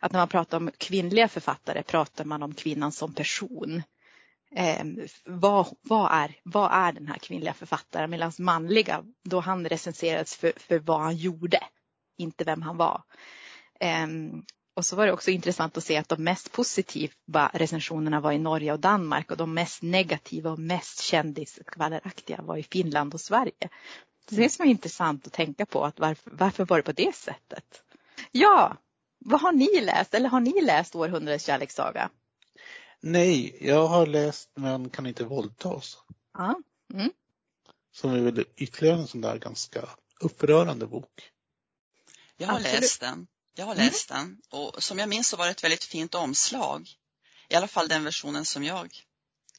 att 0.00 0.12
när 0.12 0.20
man 0.20 0.28
pratar 0.28 0.56
om 0.56 0.70
kvinnliga 0.78 1.28
författare 1.28 1.82
pratar 1.82 2.24
man 2.24 2.42
om 2.42 2.54
kvinnan 2.54 2.92
som 2.92 3.14
person 3.14 3.82
eh, 4.50 4.84
vad, 5.24 5.66
vad, 5.82 6.12
är, 6.12 6.36
vad 6.42 6.72
är 6.72 6.92
den 6.92 7.06
här 7.06 7.18
kvinnliga 7.18 7.54
författaren? 7.54 8.10
Medan 8.10 8.32
manliga, 8.38 9.04
då 9.24 9.40
han 9.40 9.68
recenserades 9.68 10.36
för, 10.36 10.52
för 10.56 10.78
vad 10.78 11.00
han 11.00 11.16
gjorde, 11.16 11.60
inte 12.18 12.44
vem 12.44 12.62
han 12.62 12.76
var. 12.76 13.02
Eh, 13.80 14.06
Och 14.76 14.86
så 14.86 14.96
var 14.96 15.06
det 15.06 15.12
också 15.12 15.30
intressant 15.30 15.76
att 15.76 15.84
se 15.84 15.96
att 15.96 16.08
de 16.08 16.24
mest 16.24 16.52
positiva 16.52 17.50
recensionerna 17.54 18.20
var 18.20 18.32
i 18.32 18.38
Norge 18.38 18.72
och 18.72 18.80
Danmark 18.80 19.30
och 19.30 19.36
de 19.36 19.54
mest 19.54 19.82
negativa 19.82 20.50
och 20.50 20.58
mest 20.58 21.00
kändisskvalleraktiga 21.02 22.42
var 22.42 22.56
i 22.56 22.62
Finland 22.62 23.14
och 23.14 23.20
Sverige. 23.20 23.68
Det 24.30 24.44
är 24.44 24.48
som 24.48 24.64
är 24.66 24.70
intressant 24.70 25.26
att 25.26 25.32
tänka 25.32 25.66
på 25.66 25.84
att 25.84 25.98
varför, 26.00 26.30
varför 26.30 26.64
var 26.64 26.76
det 26.76 26.82
på 26.82 26.92
det 26.92 27.14
sättet? 27.14 27.82
Ja, 28.32 28.76
vad 29.18 29.40
har 29.40 29.52
ni 29.52 29.80
läst 29.80 30.14
eller 30.14 30.28
har 30.28 30.40
ni 30.40 30.62
läst 30.62 30.94
Århundradets 30.94 31.44
kärlekssaga? 31.44 32.10
Nej, 33.08 33.56
jag 33.60 33.86
har 33.86 34.06
läst 34.06 34.50
men 34.54 34.90
kan 34.90 35.06
inte 35.06 35.24
våldtas. 35.24 35.98
Ja. 36.32 36.60
Mm. 36.94 37.10
Som 37.92 38.10
är 38.10 38.20
väl 38.20 38.44
ytterligare 38.56 38.98
en 38.98 39.06
sån 39.06 39.20
där 39.20 39.38
ganska 39.38 39.88
upprörande 40.20 40.86
bok. 40.86 41.30
Jag 42.36 42.46
har 42.46 42.56
Absolut. 42.56 42.80
läst 42.80 43.00
den. 43.00 43.26
Jag 43.54 43.66
har 43.66 43.74
mm. 43.74 43.86
läst 43.86 44.08
den 44.08 44.40
och 44.50 44.82
som 44.82 44.98
jag 44.98 45.08
minns 45.08 45.28
så 45.28 45.36
var 45.36 45.44
det 45.44 45.50
ett 45.50 45.64
väldigt 45.64 45.84
fint 45.84 46.14
omslag. 46.14 46.88
I 47.48 47.54
alla 47.54 47.68
fall 47.68 47.88
den 47.88 48.04
versionen 48.04 48.44
som 48.44 48.64
jag, 48.64 49.04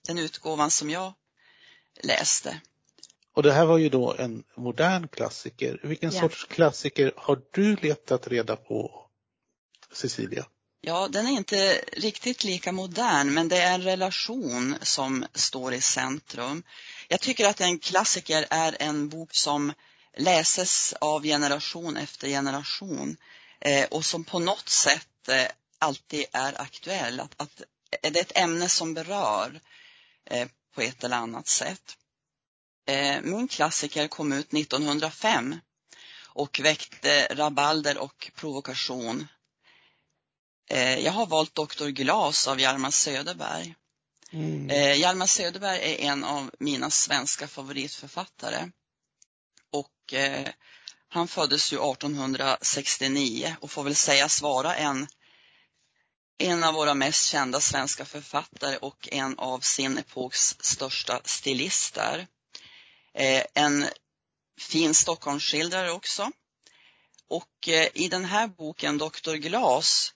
den 0.07 0.17
utgåvan 0.17 0.71
som 0.71 0.89
jag 0.89 1.13
läste. 2.03 2.61
Och 3.33 3.43
det 3.43 3.53
här 3.53 3.65
var 3.65 3.77
ju 3.77 3.89
då 3.89 4.13
en 4.13 4.43
modern 4.55 5.07
klassiker. 5.07 5.79
Vilken 5.83 6.11
ja. 6.11 6.21
sorts 6.21 6.45
klassiker 6.45 7.13
har 7.15 7.41
du 7.51 7.75
letat 7.75 8.27
reda 8.27 8.55
på, 8.55 9.09
Cecilia? 9.93 10.45
Ja, 10.81 11.07
den 11.07 11.27
är 11.27 11.31
inte 11.31 11.83
riktigt 11.93 12.43
lika 12.43 12.71
modern, 12.71 13.33
men 13.33 13.47
det 13.47 13.57
är 13.57 13.73
en 13.73 13.83
relation 13.83 14.75
som 14.81 15.25
står 15.33 15.73
i 15.73 15.81
centrum. 15.81 16.63
Jag 17.07 17.21
tycker 17.21 17.47
att 17.47 17.61
en 17.61 17.79
klassiker 17.79 18.47
är 18.49 18.77
en 18.79 19.09
bok 19.09 19.29
som 19.33 19.73
läses 20.17 20.93
av 20.93 21.23
generation 21.23 21.97
efter 21.97 22.27
generation 22.27 23.17
eh, 23.59 23.85
och 23.85 24.05
som 24.05 24.23
på 24.23 24.39
något 24.39 24.69
sätt 24.69 25.29
eh, 25.29 25.47
alltid 25.79 26.25
är 26.31 26.61
aktuell. 26.61 27.19
Att, 27.19 27.41
att 27.41 27.61
är 28.01 28.11
det 28.11 28.19
ett 28.19 28.37
ämne 28.37 28.69
som 28.69 28.93
berör 28.93 29.59
eh, 30.25 30.47
på 30.75 30.81
ett 30.81 31.03
eller 31.03 31.17
annat 31.17 31.47
sätt. 31.47 31.97
Min 33.23 33.47
klassiker 33.47 34.07
kom 34.07 34.33
ut 34.33 34.53
1905 34.53 35.55
och 36.25 36.59
väckte 36.63 37.27
rabalder 37.31 37.97
och 37.97 38.31
provokation. 38.35 39.27
Jag 40.69 41.11
har 41.11 41.25
valt 41.25 41.55
Doktor 41.55 41.87
Glas 41.87 42.47
av 42.47 42.59
Hjalmar 42.59 42.91
Söderberg. 42.91 43.75
Mm. 44.31 44.99
Hjalmar 44.99 45.25
Söderberg 45.25 45.79
är 45.79 45.97
en 46.11 46.23
av 46.23 46.51
mina 46.59 46.89
svenska 46.89 47.47
favoritförfattare. 47.47 48.71
Och 49.71 50.13
han 51.09 51.27
föddes 51.27 51.73
ju 51.73 51.91
1869 51.91 53.55
och 53.61 53.71
får 53.71 53.83
väl 53.83 53.95
sägas 53.95 54.41
vara 54.41 54.75
en, 54.75 55.07
en 56.37 56.63
av 56.63 56.73
våra 56.73 56.93
mest 56.93 57.25
kända 57.25 57.59
svenska 57.59 58.05
författare 58.05 58.77
och 58.77 59.09
en 59.11 59.39
av 59.39 59.59
sin 59.59 59.97
epoks 59.97 60.55
största 60.59 61.21
stilister. 61.23 62.27
Eh, 63.13 63.43
en 63.53 63.85
fin 64.59 64.93
Stockholmsskildrare 64.93 65.91
också. 65.91 66.31
Och 67.29 67.67
eh, 67.67 67.87
i 67.93 68.07
den 68.07 68.25
här 68.25 68.47
boken, 68.47 68.97
Doktor 68.97 69.35
Glas, 69.35 70.13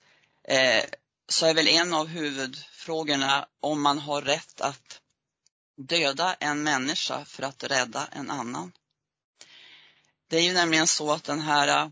eh, 0.48 0.84
så 1.30 1.46
är 1.46 1.54
väl 1.54 1.68
en 1.68 1.94
av 1.94 2.08
huvudfrågorna 2.08 3.48
om 3.60 3.82
man 3.82 4.00
har 4.00 4.22
rätt 4.22 4.62
att 4.62 5.02
döda 5.78 6.34
en 6.34 6.64
människa 6.64 7.26
för 7.26 7.44
att 7.44 7.64
rädda 7.64 8.08
en 8.12 8.30
annan. 8.30 8.72
Det 10.28 10.38
är 10.38 10.42
ju 10.42 10.54
nämligen 10.54 10.88
så 10.88 11.12
att 11.12 11.24
den 11.24 11.42
här 11.42 11.68
eh, 11.68 11.90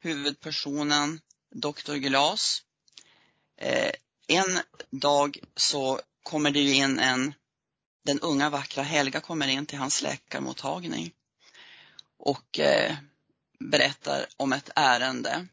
huvudpersonen, 0.00 1.20
Dr. 1.54 1.94
Glas, 1.94 2.62
eh, 3.56 3.92
en 4.28 4.60
dag 4.90 5.38
så 5.56 6.00
kommer 6.22 6.50
det 6.50 6.60
ju 6.60 6.74
in 6.74 6.98
en, 6.98 7.34
den 8.04 8.20
unga 8.20 8.50
vackra 8.50 8.82
Helga 8.82 9.20
kommer 9.20 9.48
in 9.48 9.66
till 9.66 9.78
hans 9.78 10.02
läkarmottagning 10.02 11.12
och 12.18 12.58
eh, 12.58 12.96
berättar 13.58 14.26
om 14.36 14.52
ett 14.52 14.70
ärende. 14.76 15.46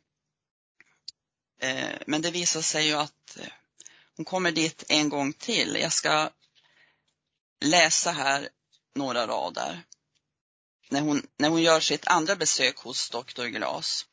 Eh, 1.60 1.98
men 2.08 2.22
det 2.22 2.32
visar 2.32 2.62
sig 2.62 2.88
ju 2.88 2.94
att 2.94 3.38
eh, 3.40 3.48
hon 4.16 4.26
kommer 4.26 4.52
dit 4.52 4.84
en 4.90 5.10
gång 5.10 5.34
till. 5.34 5.78
Jag 5.82 5.94
ska 5.94 6.30
läsa 7.62 8.12
här 8.12 8.50
några 8.96 9.28
rader 9.28 9.84
när 10.90 11.02
hon, 11.02 11.28
när 11.38 11.50
hon 11.50 11.62
gör 11.62 11.80
sitt 11.80 12.08
andra 12.08 12.36
besök 12.36 12.78
hos 12.78 13.10
doktor 13.10 13.46
Glas. 13.46 14.06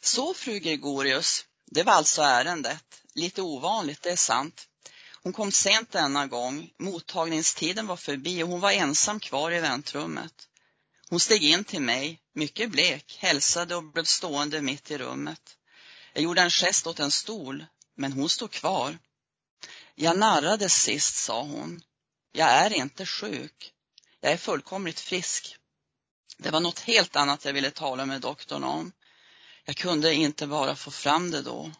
Så 0.00 0.34
fru 0.34 0.58
Gregorius, 0.58 1.46
det 1.66 1.82
var 1.82 1.92
alltså 1.92 2.22
ärendet. 2.22 3.02
Lite 3.14 3.42
ovanligt, 3.42 4.02
det 4.02 4.10
är 4.10 4.16
sant. 4.16 4.68
Hon 5.22 5.32
kom 5.32 5.52
sent 5.52 5.90
denna 5.92 6.26
gång. 6.26 6.70
Mottagningstiden 6.78 7.86
var 7.86 7.96
förbi 7.96 8.42
och 8.42 8.48
hon 8.48 8.60
var 8.60 8.72
ensam 8.72 9.20
kvar 9.20 9.52
i 9.52 9.60
väntrummet. 9.60 10.48
Hon 11.08 11.20
steg 11.20 11.44
in 11.44 11.64
till 11.64 11.82
mig, 11.82 12.20
mycket 12.32 12.70
blek, 12.70 13.18
hälsade 13.20 13.76
och 13.76 13.84
blev 13.84 14.04
stående 14.04 14.60
mitt 14.60 14.90
i 14.90 14.98
rummet. 14.98 15.56
Jag 16.12 16.22
gjorde 16.22 16.42
en 16.42 16.50
gest 16.50 16.86
åt 16.86 17.00
en 17.00 17.10
stol, 17.10 17.66
men 17.94 18.12
hon 18.12 18.28
stod 18.28 18.50
kvar. 18.50 18.98
Jag 19.94 20.18
narrades 20.18 20.82
sist, 20.82 21.16
sa 21.16 21.42
hon. 21.42 21.82
Jag 22.32 22.48
är 22.48 22.72
inte 22.72 23.06
sjuk. 23.06 23.72
Jag 24.20 24.32
är 24.32 24.36
fullkomligt 24.36 25.00
frisk. 25.00 25.56
Det 26.38 26.50
var 26.50 26.60
något 26.60 26.80
helt 26.80 27.16
annat 27.16 27.44
jag 27.44 27.52
ville 27.52 27.70
tala 27.70 28.06
med 28.06 28.20
doktorn 28.20 28.64
om. 28.64 28.92
Jag 29.64 29.76
kunde 29.76 30.14
inte 30.14 30.46
bara 30.46 30.76
få 30.76 30.90
fram 30.90 31.30
det 31.30 31.42
då. 31.42 31.72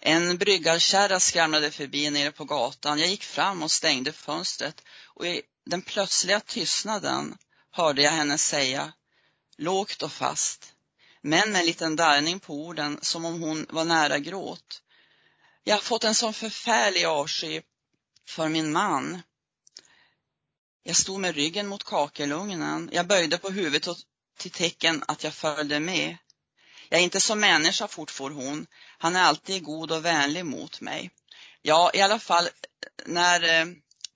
En 0.00 0.38
bryggarkärra 0.38 1.20
skramlade 1.20 1.70
förbi 1.70 2.10
nere 2.10 2.32
på 2.32 2.44
gatan. 2.44 2.98
Jag 2.98 3.08
gick 3.08 3.24
fram 3.24 3.62
och 3.62 3.70
stängde 3.70 4.12
fönstret 4.12 4.82
och 5.04 5.26
i 5.26 5.42
den 5.66 5.82
plötsliga 5.82 6.40
tystnaden 6.40 7.38
hörde 7.70 8.02
jag 8.02 8.10
henne 8.10 8.38
säga, 8.38 8.92
lågt 9.56 10.02
och 10.02 10.12
fast, 10.12 10.73
men 11.26 11.52
med 11.52 11.60
en 11.60 11.66
liten 11.66 11.96
darrning 11.96 12.40
på 12.40 12.54
orden 12.54 12.98
som 13.02 13.24
om 13.24 13.42
hon 13.42 13.66
var 13.70 13.84
nära 13.84 14.18
gråt. 14.18 14.82
Jag 15.62 15.74
har 15.74 15.82
fått 15.82 16.04
en 16.04 16.14
sån 16.14 16.34
förfärlig 16.34 17.04
avsky 17.04 17.62
för 18.28 18.48
min 18.48 18.72
man. 18.72 19.22
Jag 20.82 20.96
stod 20.96 21.20
med 21.20 21.34
ryggen 21.34 21.66
mot 21.66 21.84
kakelugnen. 21.84 22.90
Jag 22.92 23.06
böjde 23.06 23.38
på 23.38 23.50
huvudet 23.50 23.96
till 24.38 24.50
tecken 24.50 25.04
att 25.08 25.24
jag 25.24 25.34
följde 25.34 25.80
med. 25.80 26.16
Jag 26.88 27.00
är 27.00 27.04
inte 27.04 27.20
som 27.20 27.40
människa, 27.40 27.88
fortfor 27.88 28.30
hon. 28.30 28.66
Han 28.98 29.16
är 29.16 29.22
alltid 29.22 29.62
god 29.62 29.92
och 29.92 30.04
vänlig 30.04 30.44
mot 30.46 30.80
mig. 30.80 31.10
Ja, 31.62 31.90
i 31.94 32.00
alla 32.00 32.18
fall, 32.18 32.48
när 33.06 33.60
eh, 33.60 33.66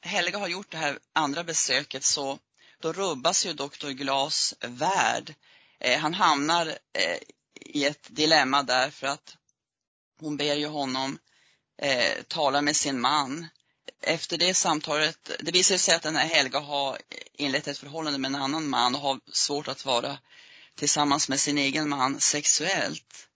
Helga 0.01 0.39
har 0.39 0.49
gjort 0.49 0.71
det 0.71 0.79
här 0.79 0.99
andra 1.13 1.45
besöket 1.45 2.05
så 2.05 2.39
då 2.81 2.93
rubbas 2.93 3.47
ju 3.47 3.53
doktor 3.53 3.91
Glas 3.91 4.55
värld. 4.61 5.35
Eh, 5.81 5.99
han 5.99 6.15
hamnar 6.15 6.67
eh, 6.93 7.19
i 7.55 7.85
ett 7.85 8.07
dilemma 8.09 8.63
därför 8.63 9.07
att 9.07 9.37
hon 10.21 10.37
ber 10.37 10.55
ju 10.55 10.67
honom 10.67 11.19
eh, 11.83 12.23
tala 12.29 12.63
med 12.63 12.77
sin 12.77 13.01
man 13.01 13.49
efter 14.03 14.39
det 14.39 14.55
samtalet, 14.55 15.31
det 15.41 15.53
visar 15.53 15.77
sig 15.77 15.95
att 15.95 16.03
den 16.03 16.17
här 16.17 16.27
Helga 16.27 16.59
har 16.59 16.99
inlett 17.33 17.69
ett 17.69 17.79
förhållande 17.79 18.19
med 18.19 18.29
en 18.29 18.43
annan 18.43 18.69
man 18.69 18.95
och 18.95 19.01
har 19.01 19.21
svårt 19.33 19.69
att 19.69 19.85
vara 19.85 20.19
tillsammans 20.75 21.29
med 21.29 21.41
sin 21.41 21.59
egen 21.59 21.89
man 21.89 22.21
sexuellt 22.21 23.29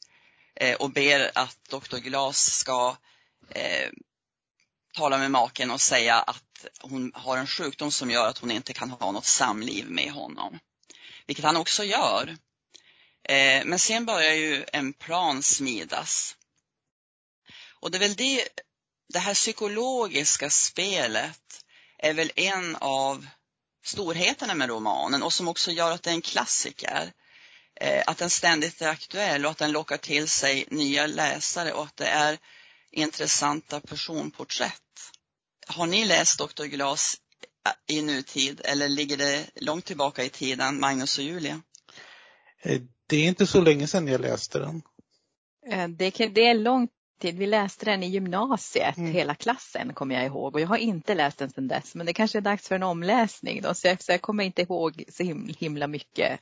eh, 0.54 0.76
och 0.76 0.90
ber 0.90 1.30
att 1.34 1.58
doktor 1.68 1.98
Glas 1.98 2.54
ska 2.54 2.96
eh, 3.48 3.90
tala 4.94 5.18
med 5.18 5.30
maken 5.30 5.70
och 5.70 5.80
säga 5.80 6.20
att 6.20 6.66
hon 6.80 7.12
har 7.14 7.36
en 7.36 7.46
sjukdom 7.46 7.90
som 7.90 8.10
gör 8.10 8.28
att 8.28 8.38
hon 8.38 8.50
inte 8.50 8.72
kan 8.72 8.90
ha 8.90 9.12
något 9.12 9.24
samliv 9.24 9.90
med 9.90 10.12
honom. 10.12 10.58
Vilket 11.26 11.44
han 11.44 11.56
också 11.56 11.84
gör. 11.84 12.36
Eh, 13.28 13.64
men 13.64 13.78
sen 13.78 14.06
börjar 14.06 14.34
ju 14.34 14.64
en 14.72 14.92
plan 14.92 15.42
smidas. 15.42 16.36
Och 17.80 17.90
det 17.90 17.98
är 17.98 18.00
väl 18.00 18.14
det 18.14 18.48
det 19.12 19.18
här 19.18 19.34
psykologiska 19.34 20.50
spelet 20.50 21.64
är 21.98 22.14
väl 22.14 22.32
en 22.36 22.76
av 22.76 23.26
storheterna 23.84 24.54
med 24.54 24.68
romanen 24.68 25.22
och 25.22 25.32
som 25.32 25.48
också 25.48 25.70
gör 25.70 25.90
att 25.90 26.02
det 26.02 26.10
är 26.10 26.14
en 26.14 26.22
klassiker. 26.22 27.12
Eh, 27.80 28.02
att 28.06 28.18
den 28.18 28.30
ständigt 28.30 28.82
är 28.82 28.88
aktuell 28.88 29.44
och 29.44 29.50
att 29.50 29.58
den 29.58 29.72
lockar 29.72 29.96
till 29.96 30.28
sig 30.28 30.64
nya 30.70 31.06
läsare 31.06 31.72
och 31.72 31.84
att 31.84 31.96
det 31.96 32.06
är 32.06 32.38
intressanta 32.90 33.80
personporträtt. 33.80 35.12
Har 35.66 35.86
ni 35.86 36.04
läst 36.04 36.38
Dr. 36.38 36.64
Glas 36.64 37.16
i 37.86 38.02
nutid 38.02 38.60
eller 38.64 38.88
ligger 38.88 39.16
det 39.16 39.50
långt 39.54 39.84
tillbaka 39.84 40.24
i 40.24 40.28
tiden, 40.28 40.80
Magnus 40.80 41.18
och 41.18 41.24
Julia? 41.24 41.62
Eh, 42.62 42.80
det 43.06 43.16
är 43.16 43.28
inte 43.28 43.46
så 43.46 43.60
länge 43.60 43.86
sedan 43.86 44.08
jag 44.08 44.20
läste 44.20 44.58
den. 44.58 44.82
Eh, 45.70 45.88
det, 45.88 46.20
är 46.20 46.54
långt 46.54 46.90
tid. 47.20 47.38
Vi 47.38 47.46
läste 47.46 47.84
den 47.84 48.02
i 48.02 48.08
gymnasiet, 48.08 48.96
mm. 48.96 49.12
hela 49.12 49.34
klassen 49.34 49.94
kommer 49.94 50.14
jag 50.14 50.26
ihåg. 50.26 50.54
Och 50.54 50.60
jag 50.60 50.68
har 50.68 50.76
inte 50.76 51.14
läst 51.14 51.38
den 51.38 51.50
sedan 51.50 51.68
dess. 51.68 51.94
Men 51.94 52.06
det 52.06 52.12
kanske 52.12 52.38
är 52.38 52.42
dags 52.42 52.68
för 52.68 52.74
en 52.74 52.82
omläsning 52.82 53.62
då. 53.62 53.74
Så 53.74 53.86
jag, 53.86 54.02
så 54.02 54.12
jag 54.12 54.22
kommer 54.22 54.44
inte 54.44 54.62
ihåg 54.62 55.04
så 55.08 55.22
himla 55.58 55.86
mycket. 55.86 56.40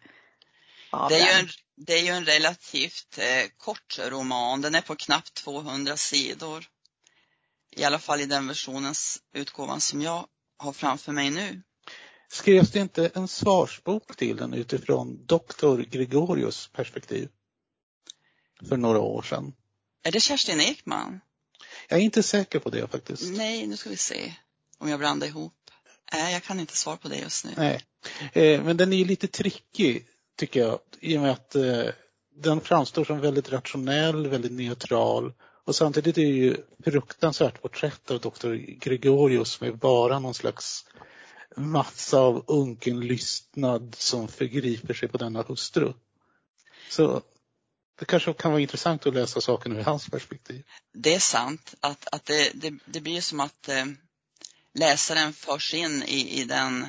av 0.91 1.09
Det 1.09 1.21
är, 1.21 1.41
en, 1.41 1.49
det 1.77 1.93
är 1.93 2.03
ju 2.03 2.11
en 2.11 2.25
relativt 2.25 3.19
eh, 3.19 3.51
kort 3.57 3.99
roman. 4.09 4.61
Den 4.61 4.75
är 4.75 4.81
på 4.81 4.97
knappt 4.97 5.35
200 5.35 5.97
sidor. 5.97 6.65
I 7.77 7.85
alla 7.85 7.99
fall 7.99 8.21
i 8.21 8.27
den 8.27 8.49
versionens 8.49 9.19
utgåvan 9.35 9.81
som 9.81 10.03
jag 10.03 10.27
har 10.61 10.73
framför 10.73 11.13
mig 11.13 11.31
nu. 11.31 11.63
Skrevs 12.29 12.71
det 12.71 12.81
inte 12.81 13.11
en 13.15 13.29
svarsbok 13.29 14.17
till 14.17 14.37
den 14.37 14.55
utifrån 14.55 15.27
doktor 15.27 15.79
Gregorius 15.79 16.69
perspektiv? 16.69 17.29
För 18.69 18.77
några 18.77 18.99
år 18.99 19.23
sedan. 19.23 19.53
Är 20.03 20.13
det 20.13 20.21
Kerstin 20.21 20.61
Ekman? 20.61 21.21
Jag 21.89 21.99
är 21.99 22.03
inte 22.03 22.23
säker 22.23 22.59
på 22.59 22.71
det 22.71 22.89
faktiskt. 22.89 23.23
Nej, 23.37 23.67
nu 23.67 23.77
ska 23.77 23.91
vi 23.91 23.97
se 23.97 24.35
om 24.79 24.89
jag 24.89 24.99
blandar 24.99 25.27
ihop. 25.27 25.55
Nej, 26.13 26.33
jag 26.33 26.43
kan 26.43 26.61
inte 26.61 26.77
svara 26.77 26.97
på 26.97 27.09
det 27.09 27.17
just 27.17 27.45
nu. 27.45 27.51
Nej. 27.57 27.85
Eh, 28.33 28.65
men 28.65 28.77
den 28.77 28.93
är 28.93 29.05
lite 29.05 29.27
tricky 29.27 30.03
tycker 30.37 30.61
jag 30.61 30.79
i 31.01 31.17
och 31.17 31.23
med 31.23 31.31
att 31.31 31.55
eh, 31.55 31.87
den 32.37 32.61
framstår 32.61 33.05
som 33.05 33.21
väldigt 33.21 33.53
rationell, 33.53 34.27
väldigt 34.27 34.53
neutral 34.53 35.33
och 35.65 35.77
samtidigt 35.77 36.19
är 36.19 36.23
det 36.23 36.29
ju 36.29 36.57
fruktansvärt 36.85 37.63
porträtt 37.63 38.11
av 38.11 38.21
doktor 38.21 38.55
Gregorius 38.55 39.61
med 39.61 39.79
bara 39.79 40.19
någon 40.19 40.35
slags 40.35 40.85
massa 41.57 42.19
av 42.19 42.45
unken 42.47 43.01
lystnad 43.01 43.97
som 43.99 44.29
förgriper 44.29 44.95
sig 44.95 45.09
på 45.09 45.19
denna 45.19 45.43
hustru. 45.43 45.93
Så 46.91 47.23
det 47.99 48.05
kanske 48.05 48.33
kan 48.33 48.51
vara 48.51 48.61
intressant 48.61 49.07
att 49.07 49.15
läsa 49.15 49.41
saken 49.41 49.77
ur 49.77 49.83
hans 49.83 50.09
perspektiv. 50.09 50.65
Det 50.93 51.15
är 51.15 51.19
sant 51.19 51.75
att, 51.81 52.09
att 52.13 52.25
det, 52.25 52.51
det, 52.55 52.75
det 52.87 53.01
blir 53.01 53.21
som 53.21 53.41
att 53.41 53.69
eh, 53.69 53.85
läsaren 54.75 55.33
förs 55.33 55.75
in 55.75 56.03
i, 56.03 56.41
i 56.41 56.45
den 56.45 56.89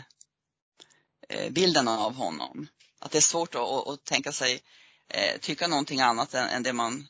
eh, 1.29 1.51
bilden 1.51 1.87
av 1.87 2.15
honom. 2.15 2.67
Att 2.99 3.11
det 3.11 3.17
är 3.17 3.21
svårt 3.21 3.55
att, 3.55 3.61
att, 3.61 3.87
att 3.87 4.03
tänka 4.03 4.31
sig 4.31 4.61
eh, 5.07 5.39
tycka 5.39 5.67
någonting 5.67 6.01
annat 6.01 6.33
än, 6.33 6.47
än 6.47 6.63
det 6.63 6.73
man 6.73 7.07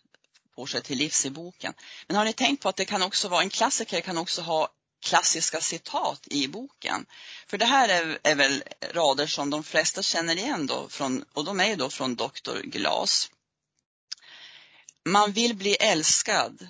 på 0.55 0.65
sig 0.65 0.81
till 0.81 0.97
livs 0.97 1.25
i 1.25 1.29
boken. 1.29 1.73
Men 2.07 2.17
har 2.17 2.25
ni 2.25 2.33
tänkt 2.33 2.63
på 2.63 2.69
att 2.69 2.75
det 2.75 2.85
kan 2.85 3.01
också 3.01 3.27
vara, 3.27 3.41
en 3.41 3.49
klassiker 3.49 4.01
kan 4.01 4.17
också 4.17 4.41
ha 4.41 4.69
klassiska 5.01 5.61
citat 5.61 6.27
i 6.27 6.47
boken. 6.47 7.05
För 7.47 7.57
det 7.57 7.65
här 7.65 7.89
är, 7.89 8.19
är 8.23 8.35
väl 8.35 8.63
rader 8.91 9.27
som 9.27 9.49
de 9.49 9.63
flesta 9.63 10.01
känner 10.01 10.35
igen 10.35 10.67
då, 10.67 10.89
från, 10.89 11.25
och 11.33 11.45
de 11.45 11.59
är 11.59 11.75
då 11.75 11.89
från 11.89 12.15
Dr. 12.15 12.61
Glas. 12.63 13.31
Man 15.05 15.31
vill 15.31 15.55
bli 15.55 15.75
älskad, 15.75 16.67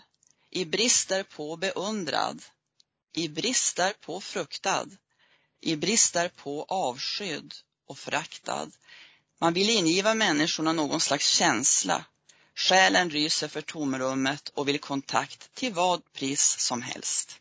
i 0.49 0.65
brister 0.65 1.23
på 1.23 1.55
beundrad, 1.55 2.43
i 3.13 3.27
brister 3.27 3.93
på 3.93 4.21
fruktad, 4.21 4.87
i 5.61 5.75
brister 5.75 6.29
på 6.29 6.63
avskydd 6.63 7.53
och 7.87 7.97
föraktad. 7.97 8.71
Man 9.39 9.53
vill 9.53 9.69
ingiva 9.69 10.13
människorna 10.13 10.73
någon 10.73 10.99
slags 10.99 11.27
känsla. 11.27 12.05
Själen 12.55 13.09
ryser 13.09 13.47
för 13.47 13.61
tomrummet 13.61 14.49
och 14.49 14.67
vill 14.67 14.79
kontakt 14.79 15.55
till 15.55 15.73
vad 15.73 16.13
pris 16.13 16.55
som 16.59 16.81
helst. 16.81 17.39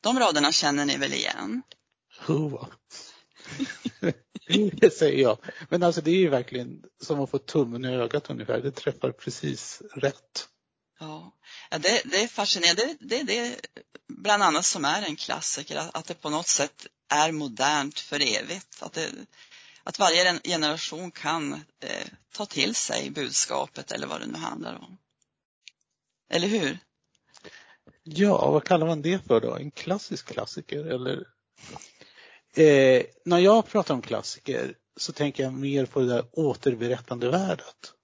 De 0.00 0.18
raderna 0.18 0.52
känner 0.52 0.84
ni 0.84 0.96
väl 0.96 1.12
igen? 1.12 1.62
Hurra. 2.18 2.68
det 4.72 4.94
säger 4.94 5.22
jag. 5.22 5.38
Men 5.68 5.82
alltså 5.82 6.00
det 6.00 6.10
är 6.10 6.18
ju 6.18 6.28
verkligen 6.28 6.82
som 7.00 7.20
att 7.20 7.30
få 7.30 7.38
tummen 7.38 7.84
i 7.84 7.88
ögat 7.88 8.30
ungefär. 8.30 8.60
Det 8.60 8.70
träffar 8.70 9.12
precis 9.12 9.82
rätt. 9.94 10.48
Ja, 11.00 11.32
det, 11.70 12.02
det 12.04 12.22
är 12.22 12.28
fascinerande. 12.28 12.96
Det 13.00 13.20
är 13.20 13.24
det, 13.24 13.40
det 13.40 13.60
bland 14.08 14.42
annat 14.42 14.64
som 14.64 14.84
är 14.84 15.02
en 15.02 15.16
klassiker, 15.16 15.82
att 15.92 16.06
det 16.06 16.14
på 16.14 16.30
något 16.30 16.48
sätt 16.48 16.86
är 17.08 17.32
modernt 17.32 17.98
för 17.98 18.20
evigt. 18.20 18.82
Att, 18.82 18.92
det, 18.92 19.10
att 19.84 19.98
varje 19.98 20.40
generation 20.44 21.10
kan 21.10 21.52
eh, 21.80 22.06
ta 22.32 22.46
till 22.46 22.74
sig 22.74 23.10
budskapet 23.10 23.92
eller 23.92 24.06
vad 24.06 24.20
det 24.20 24.26
nu 24.26 24.38
handlar 24.38 24.74
om. 24.74 24.98
Eller 26.30 26.48
hur? 26.48 26.78
Ja, 28.02 28.50
vad 28.50 28.64
kallar 28.64 28.86
man 28.86 29.02
det 29.02 29.26
för 29.26 29.40
då? 29.40 29.56
En 29.56 29.70
klassisk 29.70 30.26
klassiker 30.26 30.84
eller? 30.84 31.26
Eh, 32.56 33.02
när 33.24 33.38
jag 33.38 33.66
pratar 33.66 33.94
om 33.94 34.02
klassiker 34.02 34.74
så 34.96 35.12
tänker 35.12 35.42
jag 35.42 35.52
mer 35.52 35.86
på 35.86 36.00
det 36.00 36.06
där 36.06 36.24
återberättande 36.32 37.30
värdet. 37.30 37.94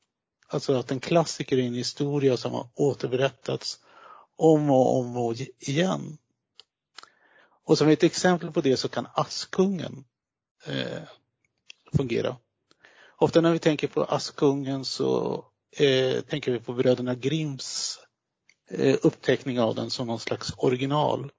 Alltså 0.46 0.74
att 0.74 0.90
en 0.90 1.00
klassiker 1.00 1.58
är 1.58 1.62
en 1.62 1.74
historia 1.74 2.36
som 2.36 2.52
har 2.52 2.68
återberättats 2.74 3.80
om 4.36 4.70
och 4.70 4.98
om 4.98 5.16
och 5.16 5.34
igen. 5.58 6.18
Och 7.64 7.78
som 7.78 7.88
ett 7.88 8.02
exempel 8.02 8.52
på 8.52 8.60
det 8.60 8.76
så 8.76 8.88
kan 8.88 9.06
Askungen 9.14 10.04
eh, 10.64 11.02
fungera. 11.96 12.36
Ofta 13.16 13.40
när 13.40 13.52
vi 13.52 13.58
tänker 13.58 13.88
på 13.88 14.04
Askungen 14.04 14.84
så 14.84 15.44
eh, 15.76 16.20
tänker 16.20 16.52
vi 16.52 16.60
på 16.60 16.72
bröderna 16.72 17.14
Grimms 17.14 17.98
eh, 18.70 18.96
uppteckning 19.02 19.60
av 19.60 19.74
den 19.74 19.90
som 19.90 20.06
någon 20.06 20.20
slags 20.20 20.52
original 20.56 21.32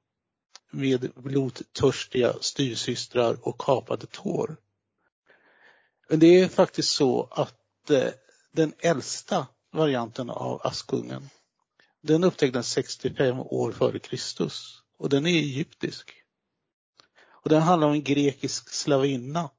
med 0.72 1.12
blodtörstiga 1.16 2.34
styvsystrar 2.42 3.48
och 3.48 3.62
kapade 3.62 4.06
tår. 4.06 4.58
Men 6.10 6.20
det 6.20 6.40
är 6.40 6.48
faktiskt 6.48 6.92
så 6.92 7.28
att 7.32 7.90
eh, 7.90 8.10
den 8.52 8.74
äldsta 8.80 9.48
varianten 9.72 10.30
av 10.30 10.62
Askungen 10.64 11.30
den 12.02 12.24
upptäcktes 12.24 12.70
65 12.70 13.40
år 13.40 13.72
före 13.72 14.00
Kristus 14.00 14.82
och 14.98 15.10
den 15.10 15.26
är 15.26 15.40
egyptisk. 15.40 16.14
Och 17.28 17.50
den 17.50 17.62
handlar 17.62 17.88
om 17.88 17.94
en 17.94 18.04
grekisk 18.04 18.70
slavinna 18.70 19.50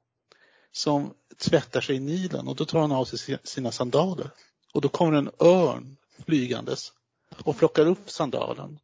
som 0.71 1.13
tvättar 1.37 1.81
sig 1.81 1.95
i 1.95 1.99
Nilen 1.99 2.47
och 2.47 2.55
då 2.55 2.65
tar 2.65 2.79
han 2.79 2.91
av 2.91 3.05
sig 3.05 3.39
sina 3.43 3.71
sandaler. 3.71 4.29
Och 4.73 4.81
då 4.81 4.89
kommer 4.89 5.17
en 5.17 5.31
örn 5.39 5.97
flygandes 6.25 6.93
och 7.43 7.57
plockar 7.57 7.85
upp 7.85 8.09
sandalen 8.09 8.79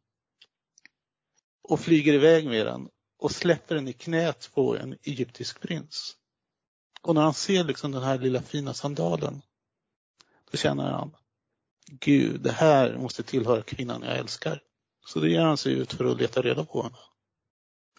och 1.62 1.80
flyger 1.80 2.14
iväg 2.14 2.46
med 2.46 2.66
den 2.66 2.88
och 3.18 3.32
släpper 3.32 3.74
den 3.74 3.88
i 3.88 3.92
knät 3.92 4.50
på 4.54 4.76
en 4.76 4.96
egyptisk 5.02 5.60
prins. 5.60 6.16
Och 7.02 7.14
när 7.14 7.22
han 7.22 7.34
ser 7.34 7.64
liksom 7.64 7.92
den 7.92 8.02
här 8.02 8.18
lilla 8.18 8.42
fina 8.42 8.74
sandalen 8.74 9.42
då 10.50 10.58
känner 10.58 10.90
han 10.90 11.16
Gud, 11.90 12.40
det 12.40 12.52
här 12.52 12.96
måste 12.96 13.22
tillhöra 13.22 13.62
kvinnan 13.62 14.02
jag 14.02 14.18
älskar. 14.18 14.62
Så 15.06 15.20
då 15.20 15.26
ger 15.26 15.40
han 15.40 15.56
sig 15.56 15.72
ut 15.72 15.92
för 15.92 16.04
att 16.04 16.20
leta 16.20 16.42
reda 16.42 16.64
på 16.64 16.82
henne. 16.82 16.96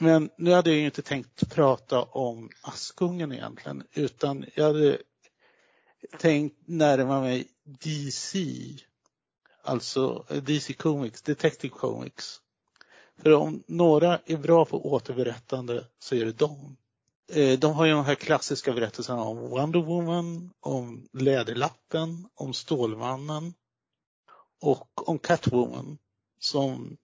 Men 0.01 0.29
nu 0.37 0.51
hade 0.51 0.69
jag 0.69 0.79
inte 0.79 1.01
tänkt 1.01 1.49
prata 1.49 2.03
om 2.03 2.49
Askungen 2.61 3.31
egentligen, 3.31 3.83
utan 3.93 4.45
jag 4.55 4.63
hade 4.65 4.97
tänkt 6.19 6.57
närma 6.65 7.21
mig 7.21 7.47
DC, 7.63 8.39
alltså 9.63 10.25
eh, 10.29 10.43
DC 10.43 10.73
Comics, 10.73 11.21
Detective 11.21 11.73
Comics. 11.73 12.41
För 13.17 13.33
om 13.33 13.63
några 13.67 14.19
är 14.25 14.37
bra 14.37 14.65
på 14.65 14.91
återberättande 14.91 15.85
så 15.99 16.15
är 16.15 16.25
det 16.25 16.31
de. 16.31 16.77
Eh, 17.31 17.59
de 17.59 17.73
har 17.73 17.85
ju 17.85 17.91
de 17.91 18.05
här 18.05 18.15
klassiska 18.15 18.73
berättelserna 18.73 19.23
om 19.23 19.37
Wonder 19.37 19.79
Woman, 19.79 20.51
om 20.59 21.09
Läderlappen, 21.13 22.29
om 22.35 22.53
Stålmannen 22.53 23.53
och 24.61 25.09
om 25.09 25.19
Catwoman 25.19 25.97
som 26.39 26.97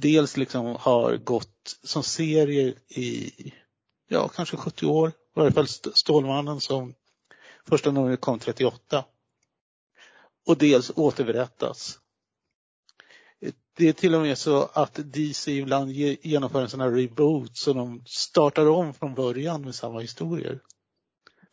dels 0.00 0.36
liksom 0.36 0.76
har 0.80 1.16
gått 1.16 1.78
som 1.82 2.02
serie 2.02 2.74
i, 2.88 3.32
ja 4.08 4.28
kanske 4.28 4.56
70 4.56 4.86
år, 4.86 5.08
i 5.08 5.12
varje 5.34 5.52
fall 5.52 5.66
Stålmannen 5.68 6.60
som 6.60 6.94
första 7.68 7.90
numret 7.90 8.20
kom 8.20 8.38
38. 8.38 9.04
Och 10.46 10.58
dels 10.58 10.92
återberättas. 10.96 11.98
Det 13.76 13.88
är 13.88 13.92
till 13.92 14.14
och 14.14 14.22
med 14.22 14.38
så 14.38 14.62
att 14.72 14.94
DC 14.94 15.52
ibland 15.52 15.92
genomför 15.92 16.62
en 16.62 16.70
sån 16.70 16.80
här 16.80 16.90
reboot 16.90 17.56
så 17.56 17.72
de 17.72 18.02
startar 18.06 18.68
om 18.68 18.94
från 18.94 19.14
början 19.14 19.62
med 19.62 19.74
samma 19.74 20.00
historier. 20.00 20.60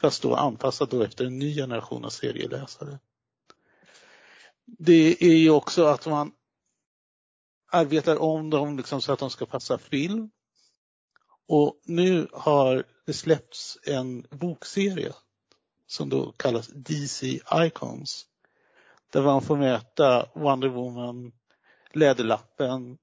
Fast 0.01 0.21
då 0.21 0.35
anpassat 0.35 0.91
då 0.91 1.03
efter 1.03 1.25
en 1.25 1.39
ny 1.39 1.55
generation 1.55 2.05
av 2.05 2.09
serieläsare. 2.09 2.99
Det 4.65 5.23
är 5.23 5.35
ju 5.35 5.49
också 5.49 5.85
att 5.85 6.05
man 6.05 6.31
arbetar 7.73 8.21
om 8.21 8.49
dem 8.49 8.77
liksom 8.77 9.01
så 9.01 9.13
att 9.13 9.19
de 9.19 9.29
ska 9.29 9.45
passa 9.45 9.77
film. 9.77 10.29
Och 11.47 11.81
nu 11.85 12.27
har 12.31 12.83
det 13.05 13.13
släppts 13.13 13.77
en 13.83 14.27
bokserie 14.29 15.13
som 15.87 16.09
då 16.09 16.31
kallas 16.31 16.67
DC 16.67 17.39
Icons. 17.53 18.25
Där 19.09 19.21
man 19.21 19.41
får 19.41 19.57
möta 19.57 20.29
Wonder 20.35 20.67
Woman, 20.67 21.31
Läderlappen, 21.93 22.97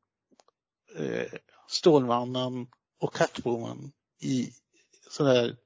eh, 0.97 1.33
Stålmannen 1.69 2.67
och 3.01 3.15
Catwoman 3.15 3.93
i 4.21 4.53
sådär 5.11 5.57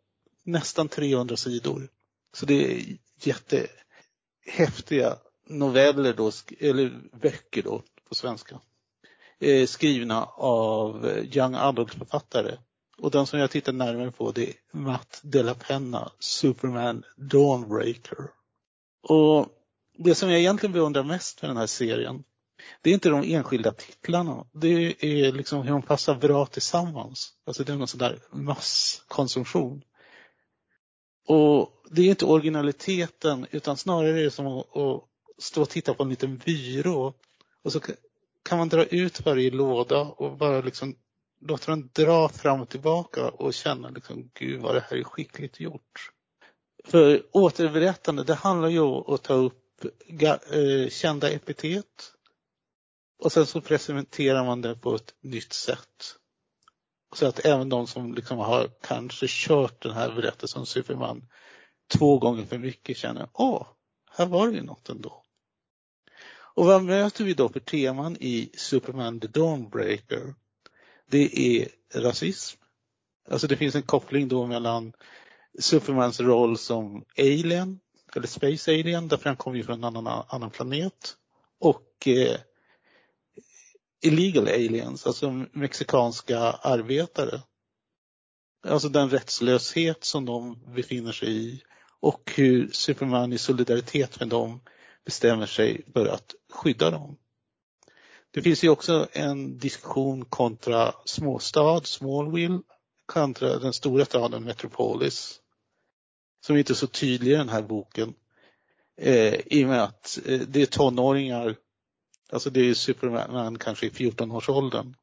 nästan 0.43 0.89
300 0.89 1.37
sidor. 1.37 1.89
Så 2.33 2.47
det 2.47 2.55
är 2.55 2.99
jättehäftiga 3.21 5.19
noveller 5.47 6.13
då, 6.15 6.31
eller 6.61 7.19
böcker 7.21 7.63
då 7.63 7.83
på 8.09 8.15
svenska. 8.15 8.61
Eh, 9.39 9.67
skrivna 9.67 10.25
av 10.37 11.07
eh, 11.07 11.37
young 11.37 11.55
adult-författare. 11.55 12.57
Och 12.99 13.11
den 13.11 13.27
som 13.27 13.39
jag 13.39 13.51
tittar 13.51 13.73
närmare 13.73 14.11
på 14.11 14.33
det 14.33 14.49
är 14.49 14.55
Matt 14.73 15.21
De 15.23 15.43
La 15.43 15.55
Penna, 15.55 16.13
Superman 16.19 17.03
Dawnbreaker. 17.17 18.31
Och 19.03 19.49
det 19.99 20.15
som 20.15 20.31
jag 20.31 20.41
egentligen 20.41 20.73
beundrar 20.73 21.03
mest 21.03 21.43
med 21.43 21.51
den 21.51 21.57
här 21.57 21.67
serien, 21.67 22.25
det 22.83 22.91
är 22.91 22.95
inte 22.95 23.09
de 23.09 23.35
enskilda 23.35 23.73
titlarna. 23.73 24.47
Det 24.53 25.05
är 25.05 25.33
liksom 25.33 25.63
hur 25.63 25.71
de 25.71 25.83
passar 25.83 26.15
bra 26.15 26.47
tillsammans. 26.47 27.33
Alltså 27.47 27.65
det 27.65 27.73
är 27.73 27.77
någon 27.77 27.89
sån 27.89 27.99
där 27.99 28.19
masskonsumtion. 28.33 29.83
Och 31.27 31.71
det 31.91 32.03
är 32.03 32.11
inte 32.11 32.25
originaliteten 32.25 33.47
utan 33.51 33.77
snarare 33.77 34.21
är 34.21 34.25
det 34.25 34.31
som 34.31 34.47
att, 34.47 34.77
att 34.77 35.05
stå 35.39 35.63
och 35.63 35.69
titta 35.69 35.95
på 35.95 36.03
en 36.03 36.09
liten 36.09 36.37
byrå 36.37 37.15
och 37.63 37.73
så 37.73 37.81
kan 38.45 38.59
man 38.59 38.69
dra 38.69 38.85
ut 38.85 39.27
varje 39.27 39.51
låda 39.51 40.01
och 40.01 40.37
bara 40.37 40.61
liksom 40.61 40.97
låta 41.41 41.71
den 41.71 41.91
dra 41.93 42.29
fram 42.29 42.61
och 42.61 42.69
tillbaka 42.69 43.29
och 43.29 43.55
känna 43.55 43.89
liksom, 43.89 44.31
gud 44.35 44.61
vad 44.61 44.75
det 44.75 44.85
här 44.91 44.97
är 44.97 45.05
skickligt 45.05 45.61
gjort. 45.61 46.11
För 46.85 47.23
återberättande, 47.33 48.25
det 48.25 48.35
handlar 48.35 48.69
ju 48.69 48.81
om 48.81 49.15
att 49.15 49.23
ta 49.23 49.35
upp 49.35 49.85
eh, 50.21 50.89
kända 50.89 51.31
epitet 51.31 52.13
och 53.23 53.33
sen 53.33 53.47
så 53.47 53.61
presenterar 53.61 54.45
man 54.45 54.63
det 54.63 54.75
på 54.75 54.95
ett 54.95 55.15
nytt 55.21 55.53
sätt. 55.53 56.17
Så 57.15 57.27
att 57.27 57.45
även 57.45 57.69
de 57.69 57.87
som 57.87 58.15
liksom 58.15 58.39
har 58.39 58.71
kanske 58.83 59.27
kört 59.29 59.83
den 59.83 59.93
här 59.93 60.13
berättelsen 60.13 60.61
om 60.61 60.67
Superman 60.67 61.29
två 61.99 62.19
gånger 62.19 62.45
för 62.45 62.59
mycket 62.59 62.97
känner, 62.97 63.29
åh, 63.33 63.67
här 64.11 64.27
var 64.27 64.49
det 64.49 64.55
ju 64.55 64.63
något 64.63 64.89
ändå. 64.89 65.24
Och 66.55 66.67
vad 66.67 66.85
möter 66.85 67.25
vi 67.25 67.35
då 67.35 67.49
för 67.49 67.61
teman 67.61 68.17
i 68.21 68.51
Superman 68.57 69.21
the 69.21 69.27
Dawnbreaker? 69.27 70.35
Det 71.11 71.39
är 71.39 71.69
rasism. 72.01 72.61
Alltså 73.31 73.47
det 73.47 73.57
finns 73.57 73.75
en 73.75 73.83
koppling 73.83 74.29
då 74.29 74.47
mellan 74.47 74.93
Supermans 75.59 76.21
roll 76.21 76.59
som 76.59 77.05
alien, 77.19 77.81
eller 78.17 78.27
space 78.27 78.71
alien, 78.73 79.09
därför 79.09 79.31
han 79.31 79.37
kommer 79.37 79.57
ju 79.57 79.65
från 79.65 79.79
en 79.79 79.97
annan, 79.97 80.25
annan 80.29 80.51
planet. 80.51 81.17
Och 81.61 82.09
eh, 82.09 82.37
illegal 84.03 84.49
aliens, 84.49 85.07
alltså 85.07 85.47
mexikanska 85.53 86.39
arbetare. 86.41 87.41
Alltså 88.67 88.89
den 88.89 89.11
rättslöshet 89.11 90.05
som 90.05 90.25
de 90.25 90.59
befinner 90.75 91.13
sig 91.13 91.29
i 91.29 91.63
och 92.01 92.33
hur 92.35 92.69
Superman 92.73 93.33
i 93.33 93.39
solidaritet 93.39 94.21
med 94.21 94.29
dem 94.29 94.61
bestämmer 95.05 95.47
sig 95.47 95.85
för 95.93 96.07
att 96.07 96.35
skydda 96.53 96.91
dem. 96.91 97.17
Det 98.31 98.43
finns 98.43 98.65
ju 98.65 98.69
också 98.69 99.09
en 99.13 99.59
diskussion 99.59 100.25
kontra 100.25 100.95
småstad, 101.05 101.81
Smallville, 101.85 102.61
kontra 103.07 103.59
den 103.59 103.73
stora 103.73 104.05
staden 104.05 104.45
Metropolis. 104.45 105.41
Som 106.47 106.57
inte 106.57 106.73
är 106.73 106.75
så 106.75 106.87
tydlig 106.87 107.33
i 107.33 107.35
den 107.35 107.49
här 107.49 107.63
boken. 107.63 108.15
Eh, 109.01 109.35
I 109.35 109.65
och 109.65 109.69
med 109.69 109.83
att 109.83 110.19
eh, 110.27 110.41
det 110.41 110.63
är 110.63 110.67
tonåringar, 110.67 111.57
alltså 112.31 112.51
det 112.51 112.61
är 112.61 112.75
Superman 112.75 113.59
kanske 113.59 113.87
i 113.87 113.91
14-årsåldern. 113.91 114.95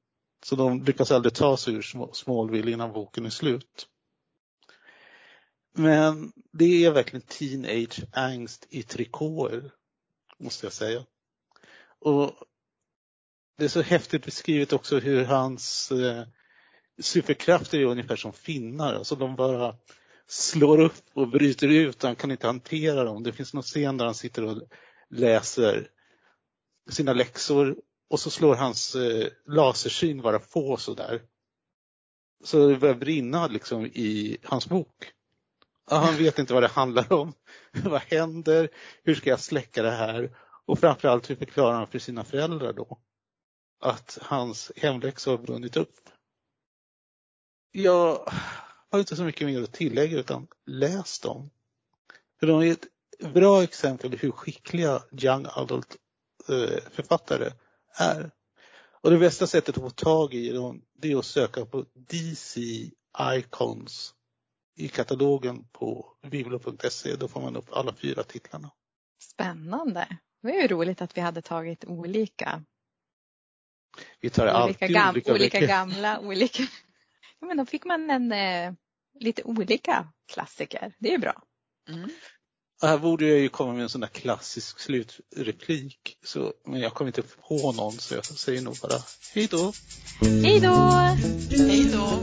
Så 0.46 0.56
de 0.56 0.84
lyckas 0.84 1.12
aldrig 1.12 1.34
ta 1.34 1.58
sig 1.58 1.74
ur 1.74 2.14
Smallville 2.14 2.72
innan 2.72 2.94
boken 2.94 3.26
är 3.26 3.30
slut. 3.30 3.88
Men 5.74 6.32
det 6.52 6.86
är 6.86 6.92
verkligen 6.92 7.26
teenage 7.28 8.04
angst 8.14 8.68
i 8.70 8.84
trikåer 8.84 9.72
måste 10.42 10.66
jag 10.66 10.74
säga. 10.74 11.06
Och 12.00 12.34
Det 13.58 13.64
är 13.64 13.70
så 13.70 13.82
häftigt 13.82 14.26
beskrivet 14.26 14.74
också 14.74 15.00
hur 15.00 15.26
hans 15.26 15.92
eh, 15.92 16.24
superkrafter 17.02 17.80
är 17.80 17.86
ungefär 17.86 18.16
som 18.16 18.34
finnar. 18.34 18.94
Alltså 18.94 19.16
de 19.16 19.36
bara 19.36 19.76
slår 20.28 20.80
upp 20.80 21.04
och 21.14 21.28
bryter 21.28 21.68
ut. 21.68 22.04
Han 22.04 22.16
kan 22.16 22.32
inte 22.32 22.48
hantera 22.48 23.04
dem. 23.04 23.24
Det 23.24 23.34
finns 23.34 23.54
någon 23.54 23.64
scen 23.64 23.98
där 23.98 24.06
han 24.06 24.16
sitter 24.16 24.44
och 24.44 24.62
läser 25.10 25.90
sina 26.90 27.14
läxor 27.14 27.76
och 28.10 28.20
så 28.20 28.30
slår 28.30 28.56
hans 28.56 28.96
eh, 28.96 29.28
lasersyn 29.46 30.22
bara 30.22 30.40
på 30.40 30.78
sådär. 30.78 31.22
Så 32.44 32.68
det 32.68 32.78
börjar 32.78 32.96
brinna 32.96 33.48
liksom 33.48 33.86
i 33.86 34.38
hans 34.44 34.70
bok. 34.70 35.12
Han 35.98 36.18
vet 36.18 36.40
inte 36.40 36.54
vad 36.54 36.64
det 36.64 36.68
handlar 36.68 37.14
om. 37.14 37.34
vad 37.84 38.02
händer? 38.02 38.70
Hur 39.04 39.16
ska 39.16 39.30
jag 39.30 39.40
släcka 39.40 39.84
det 39.84 39.92
här? 39.92 40.38
Och 40.66 40.80
framförallt 40.80 41.30
hur 41.30 41.36
förklarar 41.36 41.74
han 41.74 41.88
för 41.88 42.00
sina 42.00 42.24
föräldrar 42.24 42.74
då 42.74 43.00
att 43.80 44.18
hans 44.22 44.72
hemläxa 44.76 45.32
har 45.32 45.38
brunnit 45.38 45.78
upp? 45.78 46.00
Jag 47.72 48.32
har 48.92 49.00
inte 49.00 49.16
så 49.16 49.24
mycket 49.24 49.48
mer 49.48 49.64
att 49.64 49.74
tillägga 49.74 50.20
utan 50.20 50.48
läs 50.66 51.20
dem. 51.20 51.50
För 52.40 52.48
de 52.48 52.62
är 52.62 52.72
ett 52.72 52.88
bra 53.34 53.64
exempel 53.64 54.18
hur 54.18 54.32
skickliga 54.32 55.04
young 55.12 55.46
adult 55.50 55.98
eh, 56.50 56.84
författare 56.92 57.52
är. 57.98 58.32
Och 59.02 59.12
det 59.12 59.18
bästa 59.18 59.48
sättet 59.48 59.78
att 59.78 59.84
få 59.84 59.90
tag 59.90 60.34
i 60.34 60.52
dem 60.52 60.82
det 60.94 61.12
är 61.12 61.18
att 61.18 61.26
söka 61.26 61.66
på 61.66 61.86
DC 61.94 62.62
Icons 63.36 64.14
i 64.76 64.88
katalogen 64.88 65.66
på 65.72 66.18
biblo.se. 66.32 67.16
Då 67.16 67.28
får 67.28 67.42
man 67.42 67.56
upp 67.56 67.72
alla 67.72 67.94
fyra 67.94 68.24
titlarna. 68.24 68.72
Spännande. 69.22 70.08
Det 70.42 70.48
var 70.48 70.54
ju 70.54 70.68
roligt 70.68 71.02
att 71.02 71.18
vi 71.18 71.22
hade 71.22 71.42
tagit 71.42 71.86
olika. 71.86 72.64
Vi 74.20 74.30
tar 74.30 74.44
olika 74.44 74.58
alltid 74.58 74.94
gam 74.94 75.10
olika, 75.10 75.34
olika 75.34 75.60
gamla, 75.60 76.20
olika. 76.20 76.64
Ja, 77.40 77.48
men 77.48 77.58
då 77.58 77.66
fick 77.66 77.86
man 77.86 78.10
en 78.10 78.32
eh, 78.32 78.74
lite 79.20 79.44
olika 79.44 80.08
klassiker. 80.34 80.94
Det 81.00 81.08
är 81.08 81.12
ju 81.12 81.18
bra. 81.18 81.44
Mm. 81.90 82.10
Här 82.82 82.98
borde 82.98 83.26
jag 83.26 83.40
ju 83.40 83.50
komma 83.50 83.74
med 83.74 83.84
en 83.84 83.90
sån 83.90 84.02
där 84.02 84.08
klassisk 84.08 84.80
slutreplik. 84.80 86.18
Så, 86.24 86.54
men 86.66 86.80
jag 86.80 86.94
kommer 86.94 87.10
inte 87.10 87.22
på 87.22 87.72
någon 87.72 87.92
så 87.92 88.16
jag 88.16 88.26
säger 88.26 88.62
nog 88.62 88.78
bara 88.82 89.00
hej 89.34 89.48
då. 89.52 89.74
Hej 90.22 90.60
då! 90.60 90.76
Hej 91.50 91.92
då! 91.94 92.22